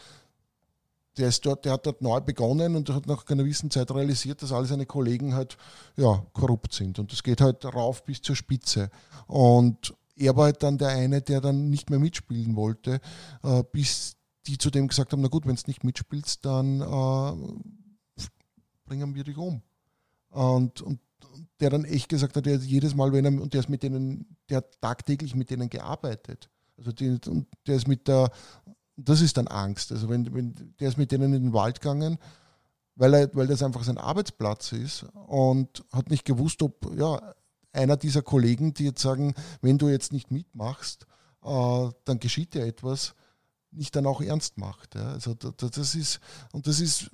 [1.17, 4.41] der, ist dort, der hat dort neu begonnen und hat nach einer gewissen Zeit realisiert,
[4.41, 5.57] dass alle seine Kollegen halt
[5.97, 6.99] ja, korrupt sind.
[6.99, 8.89] Und das geht halt rauf bis zur Spitze.
[9.27, 12.99] Und er war halt dann der eine, der dann nicht mehr mitspielen wollte,
[13.43, 14.15] äh, bis
[14.47, 18.23] die zu dem gesagt haben, na gut, wenn du nicht mitspielst, dann äh,
[18.85, 19.61] bringen wir dich um.
[20.29, 20.99] Und, und
[21.59, 24.35] der dann echt gesagt hat, der jedes Mal, wenn er, und der ist mit denen,
[24.49, 26.49] der hat tagtäglich mit denen gearbeitet.
[26.77, 28.31] Also die, und der ist mit der
[29.05, 29.91] das ist dann Angst.
[29.91, 32.17] Also wenn, wenn der ist mit denen in den Wald gegangen,
[32.95, 37.33] weil, er, weil das einfach sein Arbeitsplatz ist und hat nicht gewusst, ob ja,
[37.73, 41.07] einer dieser Kollegen, die jetzt sagen, wenn du jetzt nicht mitmachst,
[41.43, 43.15] äh, dann geschieht dir etwas,
[43.71, 44.95] nicht dann auch ernst macht.
[44.95, 45.13] Ja.
[45.13, 46.19] Also das ist,
[46.51, 47.09] und das ist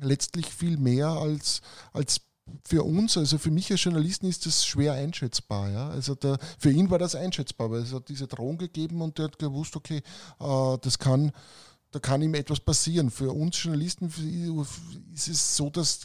[0.00, 1.60] letztlich viel mehr als,
[1.92, 2.20] als
[2.66, 5.70] für uns, also für mich als Journalisten ist das schwer einschätzbar.
[5.70, 5.88] Ja?
[5.90, 9.26] Also der, für ihn war das einschätzbar, weil es hat diese Drohung gegeben und der
[9.26, 10.02] hat gewusst, okay,
[10.40, 11.32] äh, das kann,
[11.90, 13.10] da kann ihm etwas passieren.
[13.10, 14.12] Für uns Journalisten
[15.14, 16.00] ist es so, dass,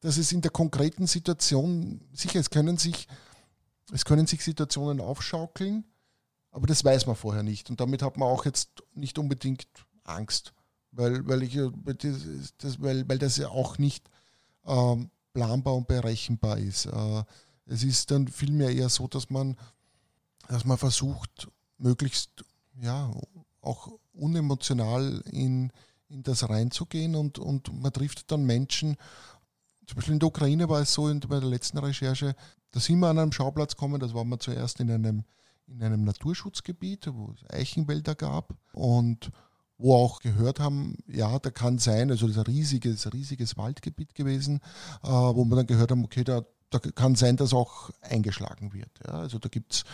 [0.00, 3.08] dass es in der konkreten Situation, sicher, es können sich,
[3.92, 5.84] es können sich Situationen aufschaukeln,
[6.50, 7.70] aber das weiß man vorher nicht.
[7.70, 9.66] Und damit hat man auch jetzt nicht unbedingt
[10.04, 10.52] Angst,
[10.92, 14.08] weil, weil, ich, weil, weil das ja auch nicht
[14.66, 16.86] ähm, planbar und berechenbar ist.
[16.86, 17.24] Äh,
[17.66, 19.56] es ist dann vielmehr eher so, dass man,
[20.48, 21.48] dass man versucht,
[21.78, 22.44] möglichst
[22.80, 23.10] ja,
[23.60, 25.70] auch unemotional in,
[26.08, 28.96] in das reinzugehen und, und man trifft dann Menschen,
[29.86, 32.34] zum Beispiel in der Ukraine war es so, in, bei der letzten Recherche,
[32.70, 35.24] da sind wir an einem Schauplatz gekommen, das war wir zuerst in einem,
[35.66, 39.30] in einem Naturschutzgebiet, wo es Eichenwälder gab und
[39.84, 44.14] wo auch gehört haben, ja, da kann sein, also das ist ein riesiges, riesiges Waldgebiet
[44.14, 44.60] gewesen,
[45.02, 46.42] äh, wo wir dann gehört haben, okay, da,
[46.74, 48.90] da kann sein, dass auch eingeschlagen wird.
[49.06, 49.14] Ja.
[49.14, 49.84] Also da gibt es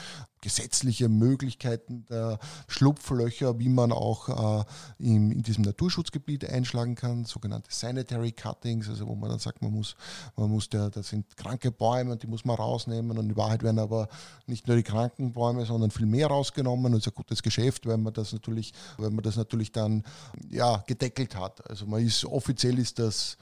[0.40, 4.64] gesetzliche Möglichkeiten der Schlupflöcher, wie man auch äh,
[4.98, 9.72] in, in, diesem Naturschutzgebiet einschlagen kann, sogenannte Sanitary Cuttings, also wo man dann sagt, man
[9.72, 9.96] muss,
[10.36, 13.62] man muss der, das sind kranke Bäume und die muss man rausnehmen und in Wahrheit
[13.62, 14.08] werden aber
[14.46, 17.98] nicht nur die kranken Bäume, sondern viel mehr rausgenommen und ist ein gutes Geschäft, weil
[17.98, 20.04] man das natürlich, weil man das natürlich dann
[20.48, 21.68] ja, gedeckelt hat.
[21.68, 23.36] Also man ist offiziell ist das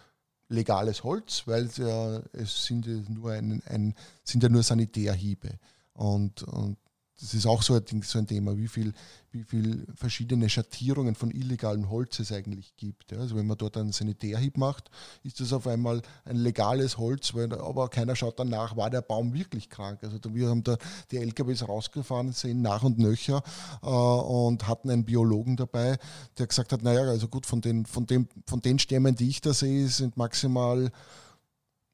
[0.48, 5.58] legales Holz, weil ja, es sind ja nur ein, ein, sind ja nur Sanitärhiebe.
[5.92, 6.78] Und, und
[7.20, 8.92] das ist auch so ein, so ein Thema, wie viel,
[9.33, 13.12] wie viel verschiedene Schattierungen von illegalem Holz es eigentlich gibt.
[13.12, 14.88] Also wenn man dort einen Sanitärhieb macht,
[15.24, 19.35] ist das auf einmal ein legales Holz, weil, aber keiner schaut danach, war der Baum
[19.35, 19.98] wirklich krank.
[20.04, 20.78] Also wir haben da
[21.11, 23.42] die LKWs rausgefahren, sehen nach und nöcher
[23.83, 25.98] äh, und hatten einen Biologen dabei,
[26.38, 29.40] der gesagt hat, naja, also gut, von den, von, dem, von den Stämmen, die ich
[29.40, 30.92] da sehe, sind maximal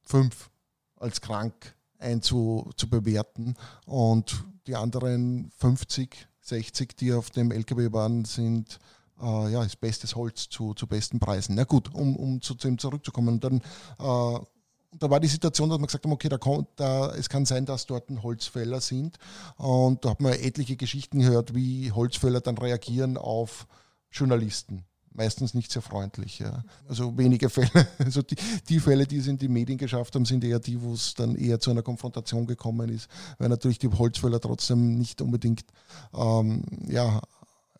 [0.02, 0.50] fünf
[0.96, 8.78] als krank einzubewerten und die anderen 50, 60, die auf dem LKW waren, sind
[9.20, 11.54] äh, ja, ist bestes Holz zu, zu besten Preisen.
[11.54, 13.34] Na gut, um, um zu, zu ihm zurückzukommen.
[13.34, 13.60] Und dann
[13.98, 14.44] äh,
[14.98, 17.66] da war die Situation, dass man gesagt haben, okay, da, kommt, da, es kann sein,
[17.66, 19.18] dass dort Holzfäller sind.
[19.56, 23.66] Und da hat man etliche Geschichten gehört, wie Holzfäller dann reagieren auf
[24.10, 24.84] Journalisten.
[25.14, 26.38] Meistens nicht sehr freundlich.
[26.38, 26.64] Ja.
[26.88, 27.86] Also wenige Fälle.
[27.98, 28.36] Also die,
[28.68, 31.36] die, Fälle, die es in die Medien geschafft haben, sind eher die, wo es dann
[31.36, 35.64] eher zu einer Konfrontation gekommen ist, weil natürlich die Holzfäller trotzdem nicht unbedingt
[36.12, 37.22] ähm, ja,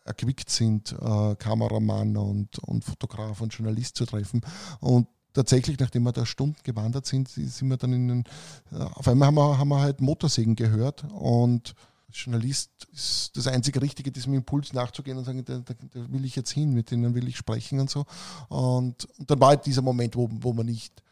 [0.03, 4.41] erquickt sind, äh, Kameramann und, und Fotograf und Journalist zu treffen.
[4.79, 8.23] Und tatsächlich, nachdem wir da Stunden gewandert sind, sind wir dann in den,
[8.71, 11.75] äh, auf einmal haben wir, haben wir halt Motorsägen gehört und
[12.11, 16.35] Journalist ist das einzige Richtige, diesem Impuls nachzugehen und sagen, da, da, da, will ich
[16.35, 18.05] jetzt hin, mit denen will ich sprechen und so.
[18.47, 21.03] Und, und dann war halt dieser Moment, wo, wo man nicht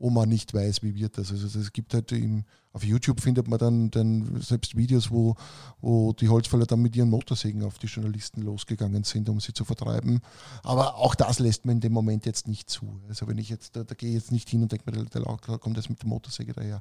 [0.00, 1.30] wo man nicht weiß, wie wird das.
[1.30, 5.36] Also es gibt halt im, auf YouTube findet man dann, dann selbst Videos, wo,
[5.82, 9.66] wo die Holzfäller dann mit ihren Motorsägen auf die Journalisten losgegangen sind, um sie zu
[9.66, 10.20] vertreiben.
[10.62, 12.98] Aber auch das lässt man in dem Moment jetzt nicht zu.
[13.08, 15.20] Also wenn ich jetzt, da, da gehe ich jetzt nicht hin und denke mir, der,
[15.20, 16.80] der kommt jetzt mit der Motorsäge daher.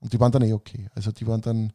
[0.00, 0.88] Und die waren dann eh okay.
[0.96, 1.72] Also die waren dann,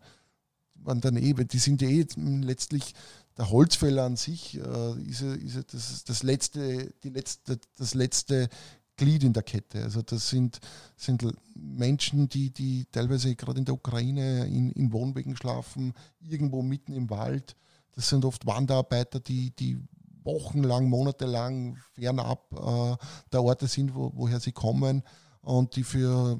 [0.76, 2.94] waren dann eh, die sind ja eh letztlich
[3.38, 8.50] der Holzfäller an sich äh, ist, ist das, das letzte, die letzte, das letzte
[8.96, 9.84] Glied in der Kette.
[9.84, 10.60] Also das sind,
[10.96, 16.94] sind Menschen, die, die teilweise gerade in der Ukraine in, in Wohnwegen schlafen, irgendwo mitten
[16.94, 17.56] im Wald.
[17.94, 19.80] Das sind oft Wanderarbeiter, die, die
[20.24, 25.04] wochenlang, monatelang fernab äh, der Orte sind, wo, woher sie kommen
[25.42, 26.40] und die für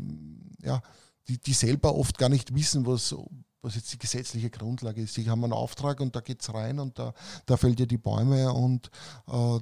[0.62, 0.82] ja,
[1.28, 3.16] die, die selber oft gar nicht wissen, was,
[3.64, 5.16] was jetzt die gesetzliche Grundlage ist.
[5.16, 7.14] Sie haben einen Auftrag und da geht es rein und da,
[7.46, 8.92] da fällt ihr die Bäume und
[9.28, 9.60] äh,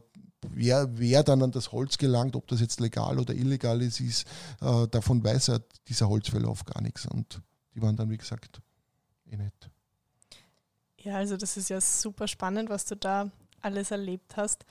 [0.50, 4.26] wer, wer dann an das Holz gelangt, ob das jetzt legal oder illegal ist, ist
[4.62, 7.06] äh, davon weiß er dieser Holzfäller oft gar nichts.
[7.06, 7.42] Und
[7.76, 8.62] die waren dann, wie gesagt,
[9.30, 9.70] eh nicht.
[10.98, 14.66] Ja, also das ist ja super spannend, was du da alles erlebt hast.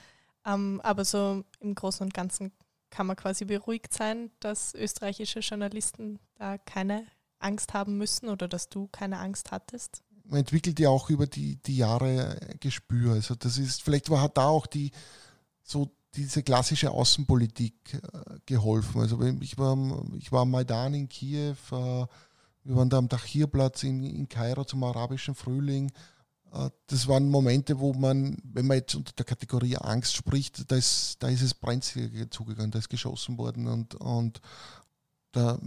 [0.45, 2.53] Ähm, aber so im Großen und Ganzen
[2.90, 7.07] kann man quasi beruhigt sein, dass österreichische Journalisten da keine
[7.40, 10.03] Angst haben müssen oder dass du keine Angst hattest?
[10.24, 13.14] Man entwickelt ja auch über die, die Jahre Gespür.
[13.14, 14.92] Also das ist, vielleicht war hat da auch die,
[15.62, 19.00] so diese klassische Außenpolitik äh, geholfen.
[19.00, 19.76] Also ich war,
[20.18, 22.07] ich war am Maidan in Kiew, äh,
[22.62, 25.90] wir waren da am Dachirplatz in, in Kairo zum arabischen Frühling.
[26.53, 30.76] Äh, das waren Momente, wo man, wenn man jetzt unter der Kategorie Angst spricht, da
[30.76, 34.40] ist, da ist es brenzlig zugegangen, da ist geschossen worden und, und
[35.33, 35.59] da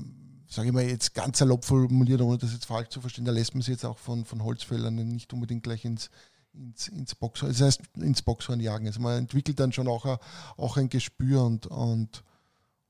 [0.54, 3.54] sage ich mal jetzt ganz salopp formuliert, ohne das jetzt falsch zu verstehen, da lässt
[3.56, 6.10] man sich jetzt auch von, von Holzfällern nicht unbedingt gleich ins,
[6.54, 8.86] ins, ins Boxhorn, das heißt ins Boxhorn jagen.
[8.88, 10.20] Also man entwickelt dann schon auch,
[10.58, 12.24] auch ein Gespür und, und,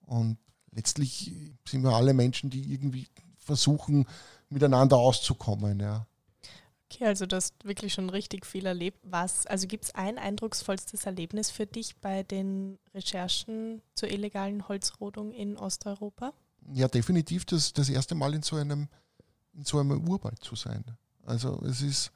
[0.06, 0.38] und
[0.72, 1.32] letztlich
[1.68, 4.06] sind wir alle Menschen, die irgendwie versuchen,
[4.50, 5.80] miteinander auszukommen.
[5.80, 6.06] Ja.
[6.92, 9.00] Okay, also du hast wirklich schon richtig viel erlebt.
[9.04, 15.32] Was, also gibt es ein eindrucksvollstes Erlebnis für dich bei den Recherchen zur illegalen Holzrodung
[15.32, 16.34] in Osteuropa?
[16.72, 18.88] Ja, definitiv das, das erste Mal in so einem,
[19.54, 20.84] in so einem Urwald zu sein.
[21.26, 22.12] Also es ist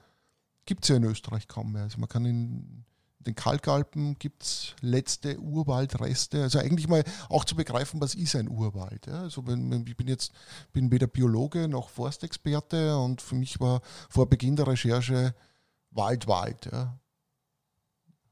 [0.68, 1.84] gibt es ja in Österreich kaum mehr.
[1.84, 2.86] Also man kann in
[3.20, 6.44] den Kalkalpen gibt es letzte Urwaldreste.
[6.44, 9.08] Also eigentlich mal auch zu begreifen, was ist ein Urwald.
[9.08, 9.24] Ja?
[9.24, 9.44] Also
[9.86, 10.32] ich bin jetzt
[10.72, 15.34] bin weder Biologe noch Forstexperte und für mich war vor Beginn der Recherche
[15.92, 16.70] Wald, Wald.
[16.72, 17.00] Ja?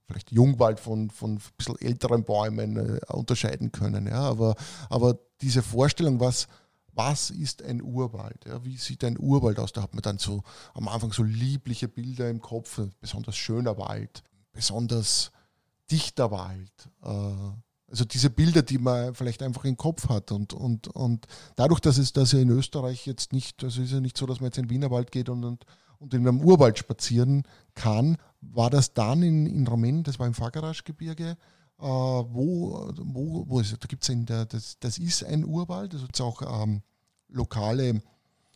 [0.08, 4.08] Vielleicht Jungwald von, von ein bisschen älteren Bäumen äh, unterscheiden können.
[4.08, 4.22] Ja?
[4.22, 4.56] Aber,
[4.90, 6.48] aber diese Vorstellung, was,
[6.94, 8.46] was ist ein Urwald?
[8.46, 9.74] Ja, wie sieht ein Urwald aus?
[9.74, 14.24] Da hat man dann so am Anfang so liebliche Bilder im Kopf, besonders schöner Wald,
[14.54, 15.32] besonders
[15.92, 16.72] dichter Wald.
[17.04, 17.56] Äh,
[17.88, 20.32] also diese Bilder, die man vielleicht einfach im Kopf hat.
[20.32, 24.00] Und, und, und dadurch, dass es das ja in Österreich jetzt nicht, also ist ja
[24.00, 25.66] nicht so, dass man jetzt in den Wienerwald geht und, und,
[26.00, 28.18] und in einem Urwald spazieren kann,
[28.52, 31.38] war das dann in, in Rumänien, das war im Fagaraschgebirge,
[31.80, 34.08] äh, wo, wo, wo ist, da gibt es
[34.46, 36.82] das, das ist ein Urwald, also es auch ähm,
[37.28, 38.02] lokale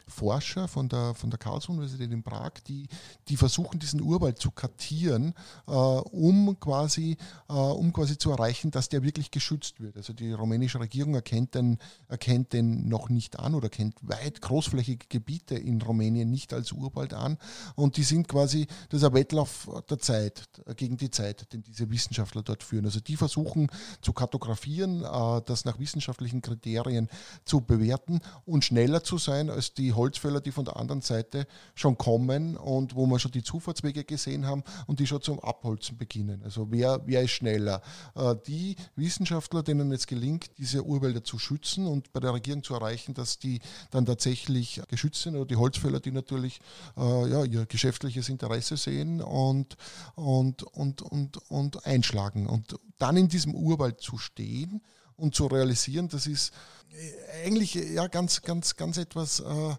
[0.09, 2.87] Forscher von der, von der Karls-Universität in Prag, die,
[3.27, 5.33] die versuchen, diesen Urwald zu kartieren,
[5.67, 7.17] äh, um, quasi,
[7.47, 9.97] äh, um quasi zu erreichen, dass der wirklich geschützt wird.
[9.97, 15.07] Also die rumänische Regierung erkennt den, erkennt den noch nicht an oder kennt weit großflächige
[15.07, 17.37] Gebiete in Rumänien nicht als Urwald an.
[17.75, 21.89] Und die sind quasi, das ist ein Wettlauf der Zeit, gegen die Zeit, den diese
[21.89, 22.85] Wissenschaftler dort führen.
[22.85, 23.67] Also die versuchen
[24.01, 27.09] zu kartografieren, äh, das nach wissenschaftlichen Kriterien
[27.45, 31.45] zu bewerten und schneller zu sein als die Holzfäller, die von der anderen Seite
[31.75, 35.97] schon kommen und wo wir schon die Zufahrtswege gesehen haben und die schon zum Abholzen
[35.97, 36.41] beginnen.
[36.43, 37.81] Also wer, wer ist schneller?
[38.15, 42.73] Äh, die Wissenschaftler, denen es gelingt, diese Urwälder zu schützen und bei der Regierung zu
[42.73, 43.59] erreichen, dass die
[43.91, 46.59] dann tatsächlich geschützt sind oder die Holzfäller, die natürlich
[46.97, 49.75] äh, ja, ihr geschäftliches Interesse sehen und,
[50.15, 52.47] und, und, und, und einschlagen.
[52.47, 54.81] Und dann in diesem Urwald zu stehen
[55.15, 56.53] und zu realisieren, das ist
[56.91, 59.75] äh, eigentlich ja ganz, ganz, ganz etwas äh,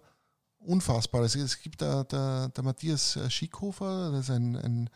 [0.60, 1.34] Unfassbares.
[1.34, 4.90] Es gibt da der, der Matthias Schickhofer, das ist ein, ein,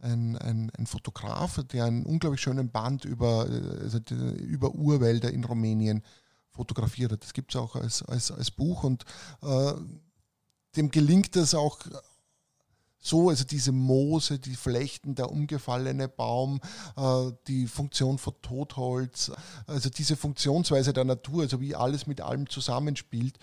[0.00, 3.46] ein, ein, Fotograf, der einen unglaublich schönen Band über,
[3.80, 3.98] also
[4.36, 6.02] über Urwälder in Rumänien
[6.50, 7.22] fotografiert hat.
[7.22, 9.04] Das gibt es auch als, als, als Buch und
[9.42, 9.72] äh,
[10.76, 11.78] dem gelingt es auch
[13.00, 16.60] so, also diese Moose, die Flechten, der umgefallene Baum,
[16.96, 19.30] äh, die Funktion von Totholz,
[19.66, 23.38] also diese Funktionsweise der Natur, also wie alles mit allem zusammenspielt,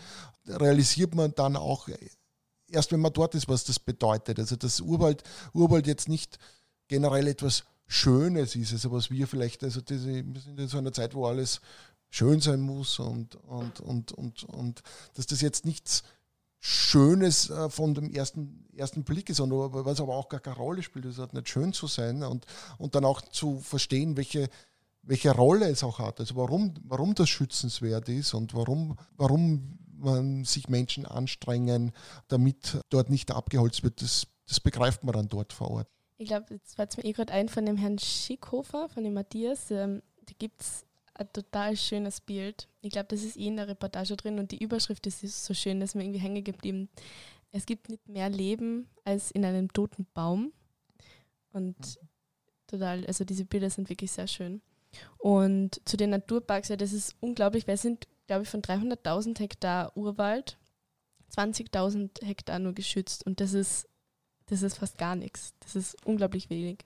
[0.46, 1.88] realisiert man dann auch
[2.70, 4.40] erst, wenn man dort ist, was das bedeutet.
[4.40, 6.38] Also dass Urwald, Urwald jetzt nicht
[6.88, 10.92] generell etwas Schönes ist, also was wir vielleicht, also diese, wir sind in so einer
[10.92, 11.62] Zeit, wo alles
[12.10, 14.82] schön sein muss und, und, und, und, und
[15.14, 16.04] dass das jetzt nichts
[16.68, 21.06] Schönes äh, von dem ersten, ersten Blick ist, was aber auch gar keine Rolle spielt.
[21.06, 22.48] Es hat nicht schön zu sein und,
[22.80, 24.50] und dann auch zu verstehen, welche,
[25.04, 26.20] welche Rolle es auch hat.
[26.20, 31.92] Also warum, warum das schützenswert ist und warum, warum man sich Menschen anstrengen,
[32.30, 35.88] damit dort nicht abgeholzt wird, das, das begreift man dann dort vor Ort.
[36.18, 39.14] Ich glaube, jetzt fällt es mir eh gerade ein von dem Herrn Schickhofer, von dem
[39.14, 39.70] Matthias.
[39.70, 40.85] Ähm, da gibt es
[41.16, 42.68] ein total schönes Bild.
[42.82, 45.80] Ich glaube, das ist eh in der Reportage drin und die Überschrift ist so schön,
[45.80, 46.90] dass mir irgendwie hängen geblieben.
[47.52, 50.52] Es gibt nicht mehr Leben als in einem toten Baum.
[51.52, 52.08] Und mhm.
[52.68, 54.62] total, also diese Bilder sind wirklich sehr schön.
[55.18, 59.96] Und zu den Naturparks, ja, das ist unglaublich, es sind, glaube ich, von 300.000 Hektar
[59.96, 60.58] Urwald
[61.36, 63.26] 20.000 Hektar nur geschützt.
[63.26, 63.88] Und das ist,
[64.48, 65.54] das ist fast gar nichts.
[65.60, 66.80] Das ist unglaublich wenig.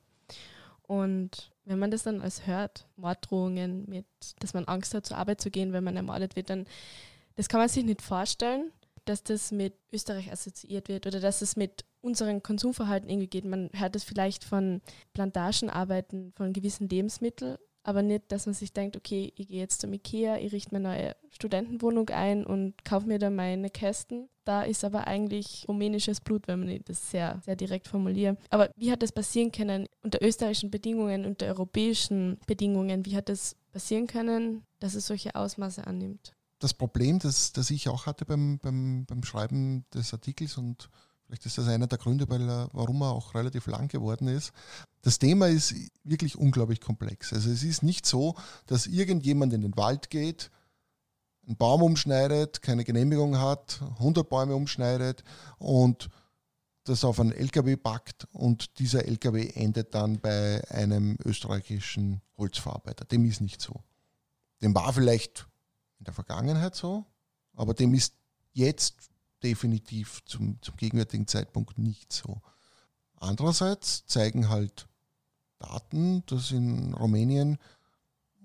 [0.84, 4.08] Und wenn man das dann als hört, Morddrohungen mit,
[4.40, 6.66] dass man Angst hat, zur Arbeit zu gehen, wenn man ermordet wird, dann
[7.36, 8.72] das kann man sich nicht vorstellen,
[9.06, 13.46] dass das mit Österreich assoziiert wird oder dass es mit unserem Konsumverhalten irgendwie geht.
[13.46, 14.82] Man hört es vielleicht von
[15.14, 17.58] Plantagenarbeiten von gewissen Lebensmitteln,
[17.90, 20.78] aber nicht, dass man sich denkt, okay, ich gehe jetzt zum Ikea, ich richte mir
[20.78, 24.30] eine neue Studentenwohnung ein und kaufe mir da meine Kästen.
[24.46, 28.38] Da ist aber eigentlich rumänisches Blut, wenn man das sehr, sehr direkt formuliert.
[28.50, 33.06] Aber wie hat das passieren können unter österreichischen Bedingungen, unter europäischen Bedingungen?
[33.06, 36.34] Wie hat das passieren können, dass es solche Ausmaße annimmt?
[36.60, 40.90] Das Problem, das, das ich auch hatte beim, beim, beim Schreiben des Artikels und
[41.30, 44.52] Vielleicht ist das einer der Gründe, er, warum er auch relativ lang geworden ist.
[45.04, 47.32] Das Thema ist wirklich unglaublich komplex.
[47.34, 48.34] Also es ist nicht so,
[48.66, 50.50] dass irgendjemand in den Wald geht,
[51.46, 55.24] einen Baum umschneidet, keine Genehmigung hat, 100 Bäume umschneidet
[55.60, 56.10] und
[56.86, 63.06] das auf einen LKW packt und dieser LKW endet dann bei einem österreichischen Holzverarbeiter.
[63.06, 63.84] Dem ist nicht so.
[64.64, 65.48] Dem war vielleicht
[66.00, 67.06] in der Vergangenheit so,
[67.54, 68.16] aber dem ist
[68.54, 69.12] jetzt
[69.44, 72.42] definitiv zum, zum gegenwärtigen Zeitpunkt nicht so.
[73.16, 74.88] Andererseits zeigen halt
[75.60, 77.58] Daten, dass in Rumänien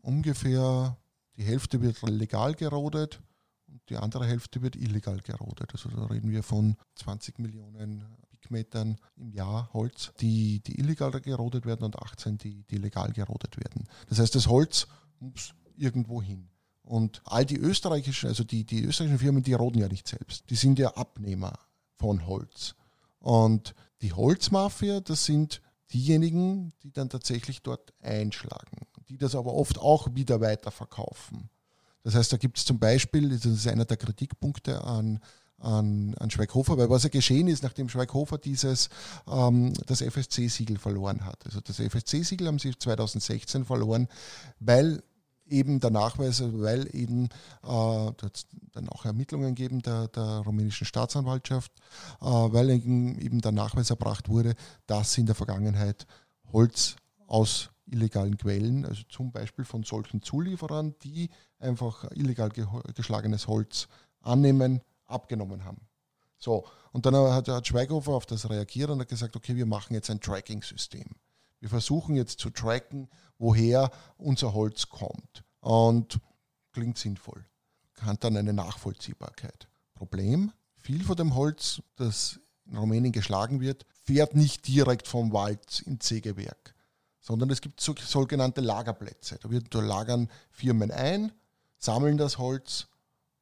[0.00, 0.96] ungefähr
[1.36, 3.20] die Hälfte wird legal gerodet
[3.68, 5.70] und die andere Hälfte wird illegal gerodet.
[5.72, 8.04] Also da reden wir von 20 Millionen
[8.44, 13.56] Kubikmetern im Jahr Holz, die, die illegal gerodet werden und 18, die, die legal gerodet
[13.56, 13.88] werden.
[14.08, 14.86] Das heißt, das Holz
[15.18, 16.48] muss irgendwo hin.
[16.84, 20.48] Und all die österreichischen, also die, die österreichischen Firmen, die roden ja nicht selbst.
[20.50, 21.58] Die sind ja Abnehmer
[21.96, 22.74] von Holz.
[23.18, 25.62] Und die Holzmafia, das sind
[25.92, 31.48] diejenigen, die dann tatsächlich dort einschlagen, die das aber oft auch wieder weiterverkaufen.
[32.02, 35.20] Das heißt, da gibt es zum Beispiel, das ist einer der Kritikpunkte an,
[35.58, 38.90] an, an Schweighofer, weil was ja geschehen ist, nachdem Schweighofer dieses,
[39.26, 41.46] ähm, das FSC-Siegel verloren hat.
[41.46, 44.08] Also das FSC-Siegel haben sie 2016 verloren,
[44.60, 45.02] weil
[45.46, 47.26] eben der Nachweis, weil eben
[47.62, 48.12] äh,
[48.72, 51.72] dann auch Ermittlungen geben der, der rumänischen Staatsanwaltschaft,
[52.20, 54.54] äh, weil eben der Nachweis erbracht wurde,
[54.86, 56.06] dass in der Vergangenheit
[56.52, 62.50] Holz aus illegalen Quellen, also zum Beispiel von solchen Zulieferern, die einfach illegal
[62.94, 63.88] geschlagenes Holz
[64.20, 65.82] annehmen, abgenommen haben.
[66.38, 69.94] So, und dann hat, hat Schweighofer auf das reagiert und hat gesagt, okay, wir machen
[69.94, 71.06] jetzt ein Tracking-System.
[71.60, 73.08] Wir versuchen jetzt zu tracken,
[73.38, 75.44] woher unser Holz kommt.
[75.60, 76.20] Und
[76.72, 77.44] klingt sinnvoll.
[78.00, 79.68] Hat dann eine Nachvollziehbarkeit.
[79.94, 85.82] Problem, viel von dem Holz, das in Rumänien geschlagen wird, fährt nicht direkt vom Wald
[85.82, 86.74] ins Sägewerk,
[87.20, 89.38] sondern es gibt sogenannte Lagerplätze.
[89.40, 91.32] Da, wird, da lagern Firmen ein,
[91.78, 92.88] sammeln das Holz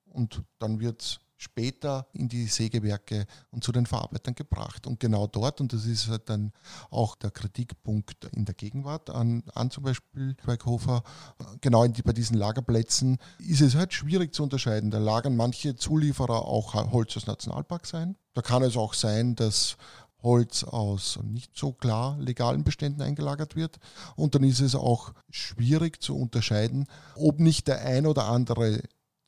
[0.04, 4.86] und dann wird es später in die Sägewerke und zu den Verarbeitern gebracht.
[4.86, 6.52] Und genau dort, und das ist halt dann
[6.90, 11.02] auch der Kritikpunkt in der Gegenwart an, an zum Beispiel Schweighofer,
[11.60, 14.90] genau die, bei diesen Lagerplätzen ist es halt schwierig zu unterscheiden.
[14.90, 18.16] Da lagern manche Zulieferer auch Holz aus Nationalparks ein.
[18.34, 19.76] Da kann es auch sein, dass
[20.22, 23.78] Holz aus nicht so klar legalen Beständen eingelagert wird.
[24.14, 26.86] Und dann ist es auch schwierig zu unterscheiden,
[27.16, 28.82] ob nicht der ein oder andere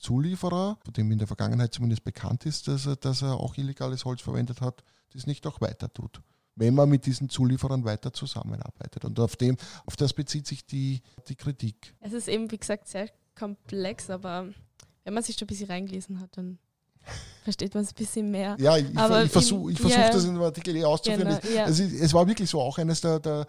[0.04, 4.04] Zulieferer, von dem in der Vergangenheit zumindest bekannt ist, dass er, dass er auch illegales
[4.04, 4.84] Holz verwendet hat,
[5.14, 6.20] das nicht auch weiter tut.
[6.56, 9.04] wenn man mit diesen Zulieferern weiter zusammenarbeitet.
[9.04, 11.94] Und auf, dem, auf das bezieht sich die, die Kritik.
[12.00, 14.50] Es ist eben, wie gesagt, sehr komplex, aber
[15.02, 16.58] wenn man sich da ein bisschen reingelesen hat, dann
[17.42, 18.56] versteht man es ein bisschen mehr.
[18.60, 21.40] Ja, ich, ich versuche ich versuch, ja, das in dem Artikel eh auszuführen.
[21.40, 21.66] Genau, ja.
[21.66, 23.46] es, es, war wirklich so auch eines der, der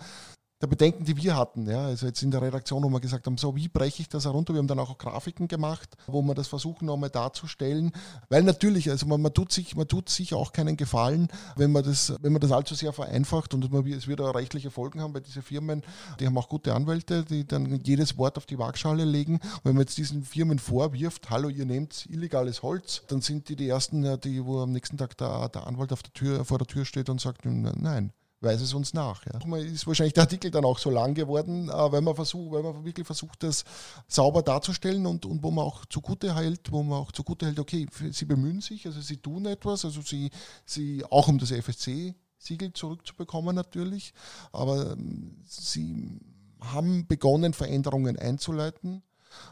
[0.62, 1.68] der Bedenken, die wir hatten.
[1.68, 4.24] Ja, also jetzt in der Redaktion, wo wir gesagt haben, so wie breche ich das
[4.24, 4.54] herunter?
[4.54, 7.92] Wir haben dann auch Grafiken gemacht, wo wir das versuchen nochmal darzustellen.
[8.30, 11.28] Weil natürlich, also man, man, tut sich, man tut sich auch keinen Gefallen,
[11.58, 14.72] wenn man das, wenn man das allzu sehr vereinfacht und man, es wird auch rechtliche
[14.72, 15.84] Folgen haben, weil diese Firmen,
[16.20, 19.36] die haben auch gute Anwälte, die dann jedes Wort auf die Waagschale legen.
[19.36, 23.58] Und wenn man jetzt diesen Firmen vorwirft, hallo, ihr nehmt illegales Holz, dann sind die
[23.58, 26.68] die ersten, die, wo am nächsten Tag der, der Anwalt auf der Tür, vor der
[26.68, 28.14] Tür steht und sagt, nein
[28.46, 29.26] weiß es uns nach.
[29.26, 29.58] Ja.
[29.58, 32.86] Ist wahrscheinlich der Artikel dann auch so lang geworden, äh, weil man, versucht, weil man
[32.86, 33.66] wirklich versucht, das
[34.08, 37.88] sauber darzustellen und, und wo man auch zugute hält, wo man auch zugute hält, okay,
[38.12, 40.30] sie bemühen sich, also sie tun etwas, also sie,
[40.66, 44.14] sie auch um das FSC Siegel zurückzubekommen natürlich,
[44.52, 46.20] aber ähm, sie
[46.62, 49.04] haben begonnen, Veränderungen einzuleiten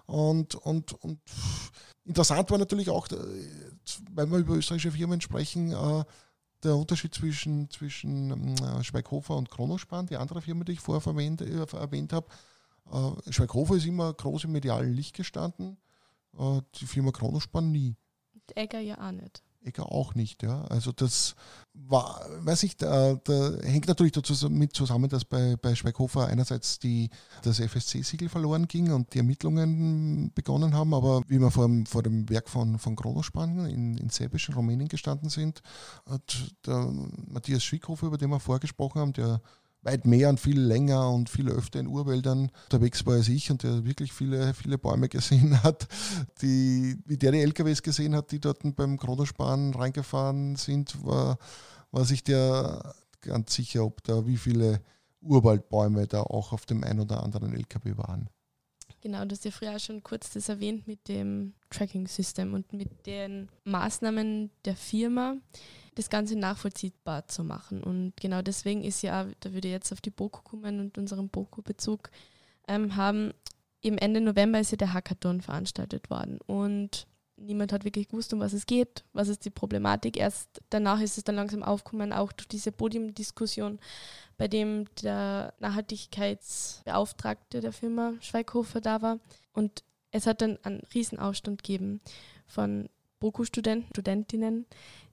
[0.06, 1.20] und, und, und
[2.06, 3.16] interessant war natürlich auch, äh,
[4.12, 6.04] weil wir über österreichische Firmen sprechen, äh,
[6.64, 11.42] der Unterschied zwischen, zwischen äh, Schweighofer und Kronospan, die andere Firma, die ich vorher erwähnt,
[11.42, 12.28] äh, erwähnt habe.
[12.92, 15.78] Äh, Schweighofer ist immer groß im medialen Licht gestanden,
[16.38, 17.96] äh, die Firma Kronospan nie.
[18.56, 19.42] Egger ja auch nicht.
[19.64, 20.64] Egger auch nicht, ja.
[20.66, 21.36] Also das
[21.74, 26.80] war, weiß ich, da, da hängt natürlich dazu mit zusammen, dass bei, bei Schweighofer einerseits
[26.80, 27.10] die,
[27.42, 32.04] das FSC-Siegel verloren ging und die Ermittlungen begonnen haben, aber wie wir vor, dem, vor
[32.04, 35.62] dem Werk von, von Kronospan in, in Säbisch Rumänien gestanden sind,
[36.08, 36.92] hat der
[37.28, 39.42] Matthias Schwickhofer, über den wir vorgesprochen haben, der
[39.84, 43.64] weit mehr und viel länger und viel öfter in Urwäldern unterwegs war als ich und
[43.64, 45.88] der wirklich viele, viele Bäume gesehen hat,
[46.42, 51.38] die, wie der die LKWs gesehen hat, die dort beim Kronosparen reingefahren sind, war,
[51.92, 54.82] war sich der ganz sicher, ob da wie viele
[55.22, 58.30] Urwaldbäume da auch auf dem ein oder anderen LKW waren.
[59.04, 63.50] Genau, du hast ja früher schon kurz das erwähnt mit dem Tracking-System und mit den
[63.66, 65.36] Maßnahmen der Firma
[65.96, 67.84] das Ganze nachvollziehbar zu machen.
[67.84, 71.28] Und genau deswegen ist ja, da würde ich jetzt auf die BOKU kommen und unseren
[71.28, 72.12] BOKU-Bezug
[72.70, 73.34] ähm, haben,
[73.82, 76.40] im Ende November ist ja der Hackathon veranstaltet worden.
[76.46, 77.06] Und
[77.44, 80.18] niemand hat wirklich gewusst, um was es geht, was ist die Problematik.
[80.18, 83.80] Erst danach ist es dann langsam aufgekommen, auch durch diese Podiumdiskussion,
[84.38, 89.20] bei dem der Nachhaltigkeitsbeauftragte der Firma Schweighofer da war.
[89.54, 92.02] Und es hat dann einen Riesenaufstand gegeben
[92.48, 92.90] von
[93.20, 94.66] BOKU-Studenten, Studentinnen,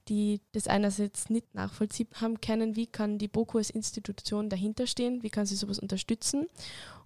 [0.07, 5.23] die das einerseits nicht nachvollziehen haben können, wie kann die BOKU als Institution dahinter stehen,
[5.23, 6.47] wie kann sie sowas unterstützen.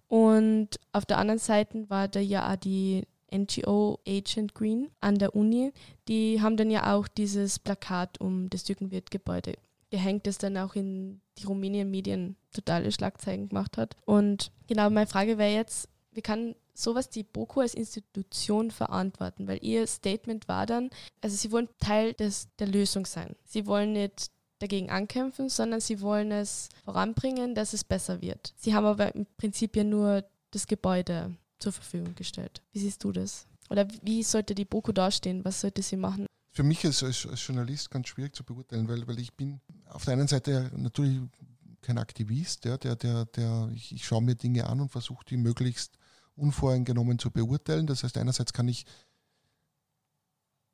[0.07, 3.05] Und auf der anderen Seite war da ja auch die
[3.37, 5.71] NGO Agent Green an der Uni.
[6.07, 9.53] Die haben dann ja auch dieses Plakat um das Jürgenwirt-Gebäude
[9.89, 13.95] gehängt, das dann auch in die Rumänien Medien totale Schlagzeilen gemacht hat.
[14.05, 19.47] Und genau, meine Frage wäre jetzt, wie kann sowas die BOKU als Institution verantworten?
[19.47, 20.89] Weil ihr Statement war dann,
[21.21, 23.35] also sie wollen Teil des, der Lösung sein.
[23.43, 28.53] Sie wollen nicht dagegen ankämpfen, sondern sie wollen es voranbringen, dass es besser wird.
[28.57, 32.61] Sie haben aber im Prinzip ja nur das Gebäude zur Verfügung gestellt.
[32.71, 33.47] Wie siehst du das?
[33.69, 35.43] Oder wie sollte die BOKU dastehen?
[35.43, 36.25] Was sollte sie machen?
[36.51, 40.05] Für mich ist als, als Journalist ganz schwierig zu beurteilen, weil, weil ich bin auf
[40.05, 41.21] der einen Seite natürlich
[41.81, 45.37] kein Aktivist, ja, der, der, der, ich, ich schaue mir Dinge an und versuche die
[45.37, 45.97] möglichst
[46.35, 47.87] unvoreingenommen zu beurteilen.
[47.87, 48.85] Das heißt, einerseits kann ich,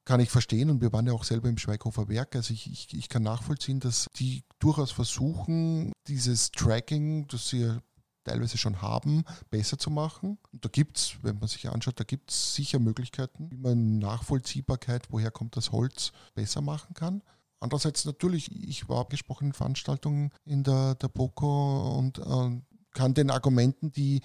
[0.06, 2.94] kann ich verstehen, und wir waren ja auch selber im Schweighofer Werk, also ich, ich,
[2.94, 7.78] ich kann nachvollziehen, dass die durchaus versuchen, dieses Tracking, das sie
[8.24, 10.38] teilweise schon haben, besser zu machen.
[10.52, 14.00] Und da gibt es, wenn man sich anschaut, da gibt es sicher Möglichkeiten, wie man
[14.00, 17.22] Nachvollziehbarkeit, woher kommt das Holz, besser machen kann.
[17.60, 22.62] Andererseits natürlich, ich war abgesprochen in Veranstaltungen in der, der BOKO und äh,
[22.94, 24.22] kann den Argumenten, die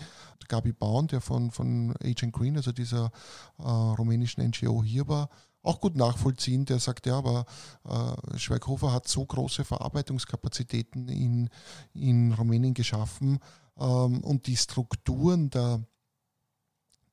[0.48, 3.10] Gabi Baun, der von, von Agent Green, also dieser
[3.58, 5.28] äh, rumänischen NGO hier war,
[5.62, 6.64] auch gut nachvollziehen.
[6.64, 7.44] Der sagt, ja, aber
[7.84, 11.50] äh, Schweighofer hat so große Verarbeitungskapazitäten in,
[11.92, 13.40] in Rumänien geschaffen
[13.78, 15.82] ähm, und die Strukturen der,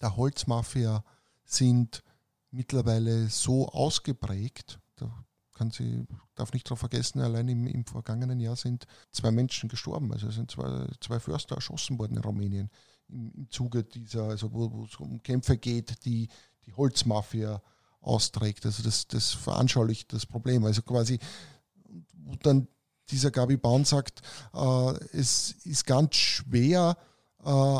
[0.01, 1.03] der Holzmafia
[1.45, 2.03] sind
[2.51, 6.05] mittlerweile so ausgeprägt, da kann sie,
[6.36, 10.11] darf nicht darauf vergessen, allein im, im, vergangenen Jahr sind zwei Menschen gestorben.
[10.11, 12.70] Also sind zwei, zwei Förster erschossen worden in Rumänien
[13.07, 16.28] im, im Zuge dieser, also wo, es um Kämpfe geht, die
[16.66, 17.61] die Holzmafia
[18.01, 18.66] austrägt.
[18.66, 20.66] Also das, das veranschaulicht das Problem.
[20.66, 21.20] Also quasi,
[22.14, 22.68] wo dann
[23.10, 24.22] dieser Gabi Baun sagt,
[24.54, 26.97] äh, es ist ganz schwer,
[27.43, 27.80] äh,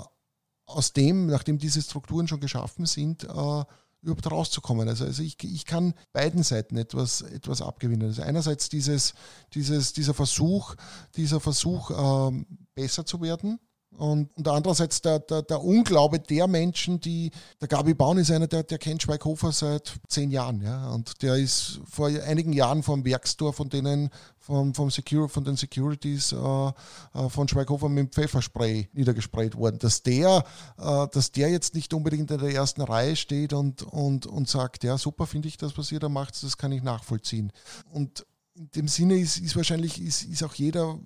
[0.66, 3.64] aus dem, nachdem diese Strukturen schon geschaffen sind, äh,
[4.04, 4.88] überhaupt rauszukommen.
[4.90, 8.08] Also, also ich, ich kann beiden Seiten etwas, etwas abgewinnen.
[8.08, 9.14] Also einerseits dieses,
[9.54, 10.76] dieses, dieser Versuch,
[11.16, 11.90] dieser Versuch,
[12.30, 12.46] ähm,
[12.76, 13.60] besser zu werden,
[13.98, 17.32] und, und andererseits der, der, der, Unglaube der Menschen, die,
[17.62, 21.36] der Gabi Baun ist einer, der, der kennt Schweighofer seit zehn Jahren, ja, und der
[21.36, 24.10] ist vor einigen Jahren vom Werkstor von denen,
[24.44, 29.80] vom, vom Secure, von den Securities äh, äh, von Schweighofer mit dem Pfefferspray niedergesprayt worden.
[29.80, 30.44] Dass der,
[30.78, 34.84] äh, dass der jetzt nicht unbedingt in der ersten Reihe steht und, und, und sagt,
[34.84, 37.52] ja, super finde ich das, was ihr da macht, das kann ich nachvollziehen.
[37.92, 38.26] Und
[38.56, 41.00] in dem Sinne ist, ist wahrscheinlich, ist, ist auch jeder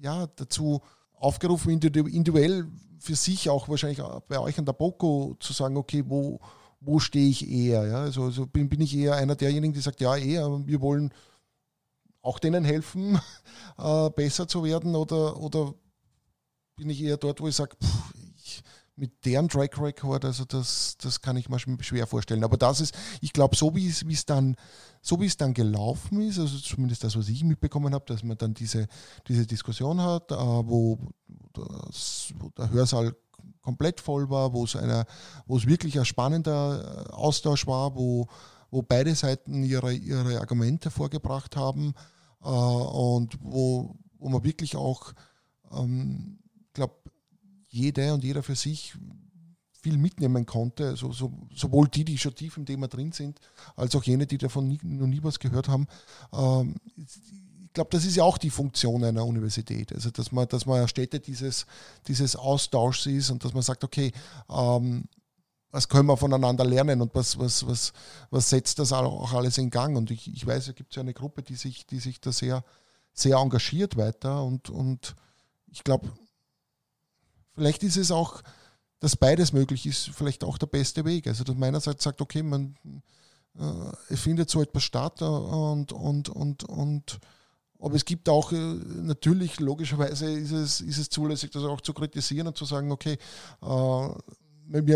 [0.00, 0.80] ja, dazu
[1.18, 2.66] aufgerufen, individuell
[2.98, 6.40] für sich auch wahrscheinlich bei euch an der Boko zu sagen, okay, wo,
[6.80, 7.86] wo stehe ich eher?
[7.86, 8.00] Ja?
[8.00, 11.12] Also, also bin, bin ich eher einer derjenigen, die sagt, ja, eher, wir wollen
[12.22, 13.20] auch denen helfen,
[13.78, 15.74] äh, besser zu werden oder, oder
[16.76, 18.14] bin ich eher dort, wo ich sage, pff,
[18.98, 22.44] mit deren Track Record, also das, das kann ich mir schwer vorstellen.
[22.44, 24.56] Aber das ist, ich glaube, so wie es, dann,
[25.00, 28.36] so wie es dann gelaufen ist, also zumindest das, was ich mitbekommen habe, dass man
[28.36, 28.88] dann diese,
[29.28, 30.98] diese Diskussion hat, äh, wo,
[31.52, 33.14] das, wo der Hörsaal
[33.62, 35.04] komplett voll war, wo es eine,
[35.46, 38.26] wo es wirklich ein spannender äh, Austausch war, wo,
[38.70, 41.94] wo beide Seiten ihre, ihre Argumente vorgebracht haben
[42.42, 45.12] äh, und wo, wo man wirklich auch,
[45.70, 46.38] ähm,
[46.72, 46.94] glaube
[47.68, 48.94] jeder und jeder für sich
[49.80, 53.40] viel mitnehmen konnte, also so, sowohl die, die schon tief im Thema drin sind,
[53.76, 55.86] als auch jene, die davon nie, noch nie was gehört haben.
[56.32, 60.66] Ähm, ich glaube, das ist ja auch die Funktion einer Universität, also dass man, dass
[60.66, 61.66] man Städte dieses,
[62.08, 64.12] dieses Austauschs ist und dass man sagt, okay,
[64.50, 65.04] ähm,
[65.70, 67.92] was können wir voneinander lernen und was, was, was,
[68.30, 69.96] was setzt das auch alles in Gang?
[69.96, 72.64] Und ich, ich weiß, es gibt ja eine Gruppe, die sich, die sich da sehr,
[73.12, 75.14] sehr engagiert weiter und, und
[75.70, 76.10] ich glaube,
[77.58, 78.40] Vielleicht ist es auch,
[79.00, 81.26] dass beides möglich ist, vielleicht auch der beste Weg.
[81.26, 82.76] Also dass meinerseits sagt, okay, man
[83.58, 87.18] äh, findet so etwas statt äh, und, und, und, und
[87.80, 91.92] aber es gibt auch äh, natürlich, logischerweise ist es, ist es zulässig, das auch zu
[91.92, 93.18] kritisieren und zu sagen, okay,
[93.60, 94.08] äh,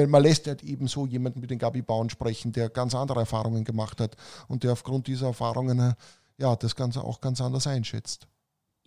[0.06, 3.64] man lässt halt eben so jemanden mit den Gabi Bauen sprechen, der ganz andere Erfahrungen
[3.64, 5.94] gemacht hat und der aufgrund dieser Erfahrungen äh,
[6.38, 8.28] ja, das Ganze auch ganz anders einschätzt.